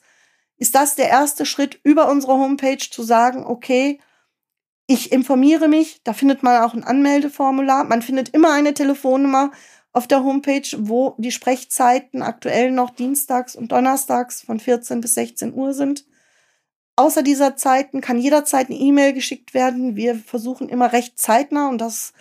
Ist 0.57 0.75
das 0.75 0.95
der 0.95 1.09
erste 1.09 1.45
Schritt 1.45 1.79
über 1.83 2.09
unsere 2.09 2.33
Homepage 2.33 2.77
zu 2.77 3.03
sagen, 3.03 3.45
okay, 3.45 3.99
ich 4.85 5.11
informiere 5.11 5.67
mich, 5.67 6.01
da 6.03 6.13
findet 6.13 6.43
man 6.43 6.61
auch 6.61 6.73
ein 6.73 6.83
Anmeldeformular, 6.83 7.83
man 7.85 8.01
findet 8.01 8.29
immer 8.29 8.53
eine 8.53 8.73
Telefonnummer 8.73 9.51
auf 9.91 10.07
der 10.07 10.23
Homepage, 10.23 10.67
wo 10.77 11.15
die 11.17 11.31
Sprechzeiten 11.31 12.21
aktuell 12.21 12.71
noch 12.71 12.89
dienstags 12.89 13.55
und 13.55 13.71
donnerstags 13.71 14.41
von 14.41 14.59
14 14.59 15.01
bis 15.01 15.13
16 15.13 15.53
Uhr 15.53 15.73
sind. 15.73 16.05
Außer 16.95 17.23
dieser 17.23 17.55
Zeiten 17.55 18.01
kann 18.01 18.19
jederzeit 18.19 18.69
eine 18.69 18.77
E-Mail 18.77 19.13
geschickt 19.13 19.53
werden. 19.53 19.95
Wir 19.95 20.15
versuchen 20.15 20.69
immer 20.69 20.93
recht 20.93 21.17
zeitnah 21.17 21.69
und 21.69 21.79
das, 21.79 22.13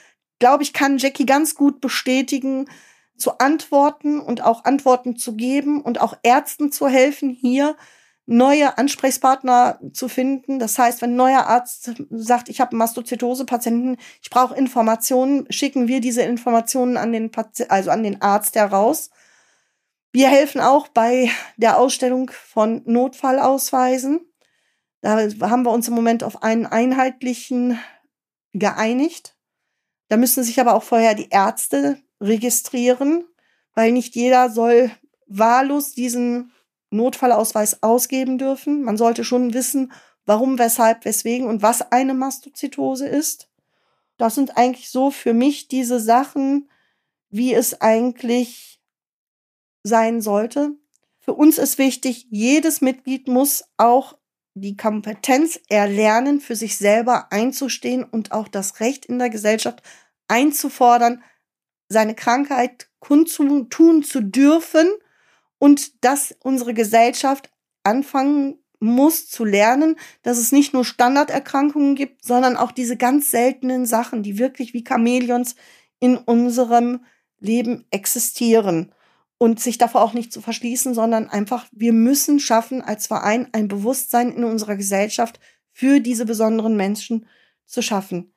glaube 0.43 0.65
ich, 0.65 0.73
kann 0.73 0.99
Jackie 0.99 1.25
ganz 1.25 1.55
gut 1.55 1.81
bestätigen, 1.81 2.69
zu 3.17 3.39
antworten 3.39 4.19
und 4.19 4.43
auch 4.43 4.65
Antworten 4.65 5.15
zu 5.15 5.37
geben 5.37 5.81
und 5.81 6.01
auch 6.01 6.17
Ärzten 6.25 6.73
zu 6.73 6.89
helfen, 6.89 7.31
hier 7.31 7.77
neue 8.27 8.77
Ansprechpartner 8.77 9.79
zu 9.93 10.09
finden. 10.09 10.59
Das 10.59 10.77
heißt, 10.81 11.01
wenn 11.01 11.13
ein 11.13 11.17
neuer 11.17 11.47
Arzt 11.47 11.93
sagt, 12.11 12.49
ich 12.49 12.61
habe 12.61 12.75
Mastozytose-Patienten, 12.75 13.99
ich 14.21 14.31
brauche 14.31 14.57
Informationen, 14.57 15.47
schicken 15.49 15.87
wir 15.87 16.01
diese 16.01 16.23
Informationen 16.23 16.97
an 16.97 17.13
den 17.13 17.31
Pati 17.31 17.67
also 17.69 17.93
an 17.93 18.03
den 18.03 18.21
Arzt 18.21 18.57
heraus. 18.57 19.11
Wir 20.11 20.27
helfen 20.27 20.61
auch 20.61 20.89
bei 20.89 21.31
der 21.57 21.79
Ausstellung 21.79 22.33
von 22.33 22.83
Notfallausweisen. 22.85 24.27
Da 25.03 25.19
haben 25.19 25.63
wir 25.63 25.71
uns 25.71 25.87
im 25.87 25.95
Moment 25.95 26.25
auf 26.25 26.43
einen 26.43 26.67
einheitlichen 26.67 27.79
geeinigt. 28.53 29.37
Da 30.13 30.19
müssen 30.19 30.45
sich 30.45 30.61
aber 30.61 30.75
auch 30.75 30.83
vorher 30.83 31.15
die 31.15 31.31
Ärzte 31.31 31.97
registrieren, 32.21 33.25
weil 33.73 33.93
nicht 33.93 34.15
jeder 34.15 34.51
soll 34.51 34.91
wahllos 35.27 35.95
diesen 35.95 36.53
Notfallausweis 36.91 37.83
ausgeben 37.83 38.37
dürfen. 38.37 38.83
Man 38.83 38.99
sollte 38.99 39.25
schon 39.25 39.55
wissen, 39.55 39.91
warum, 40.27 40.59
weshalb, 40.59 41.07
weswegen 41.07 41.47
und 41.47 41.63
was 41.63 41.93
eine 41.93 42.13
Mastozytose 42.13 43.09
ist. 43.09 43.49
Das 44.19 44.35
sind 44.35 44.59
eigentlich 44.59 44.91
so 44.91 45.11
für 45.11 45.33
mich 45.33 45.69
diese 45.69 45.99
Sachen, 45.99 46.69
wie 47.31 47.55
es 47.55 47.81
eigentlich 47.81 48.83
sein 49.83 50.21
sollte. 50.21 50.73
Für 51.21 51.33
uns 51.33 51.57
ist 51.57 51.79
wichtig, 51.79 52.27
jedes 52.29 52.83
Mitglied 52.83 53.29
muss 53.29 53.65
auch 53.79 54.19
die 54.53 54.77
Kompetenz 54.77 55.59
erlernen, 55.71 56.43
für 56.43 56.57
sich 56.57 56.77
selber 56.77 57.33
einzustehen 57.33 58.05
und 58.05 58.33
auch 58.33 58.49
das 58.49 58.81
Recht 58.81 59.07
in 59.07 59.19
der 59.19 59.31
Gesellschaft 59.31 59.83
einzufordern, 60.29 61.23
seine 61.89 62.15
Krankheit 62.15 62.89
kundtun 62.99 64.03
zu 64.03 64.21
dürfen 64.23 64.89
und 65.59 66.05
dass 66.05 66.35
unsere 66.41 66.75
Gesellschaft 66.75 67.51
anfangen 67.83 68.59
muss 68.81 69.29
zu 69.29 69.45
lernen, 69.45 69.97
dass 70.23 70.39
es 70.39 70.51
nicht 70.51 70.75
nur 70.75 70.85
Standarderkrankungen 70.85 71.95
gibt, 71.95 72.25
sondern 72.25 72.57
auch 72.57 72.73
diese 72.73 72.97
ganz 72.97 73.31
seltenen 73.31 73.87
Sachen, 73.87 74.23
die 74.23 74.39
wirklich 74.39 74.75
wie 74.75 74.85
Chamäleons 74.87 75.55
in 76.01 76.17
unserem 76.17 77.05
Leben 77.39 77.87
existieren 77.91 78.93
und 79.39 79.61
sich 79.61 79.79
davor 79.79 80.03
auch 80.03 80.15
nicht 80.15 80.33
zu 80.33 80.41
verschließen, 80.41 80.95
sondern 80.95 81.29
einfach, 81.29 81.67
wir 81.71 81.93
müssen 81.93 82.41
schaffen, 82.41 82.83
als 82.83 83.07
Verein 83.07 83.49
ein 83.53 83.69
Bewusstsein 83.69 84.33
in 84.33 84.45
unserer 84.45 84.77
Gesellschaft 84.77 85.39
für 85.73 86.01
diese 86.01 86.27
besonderen 86.27 86.77
Menschen 86.77 87.27
zu 87.67 87.83
schaffen. 87.83 88.32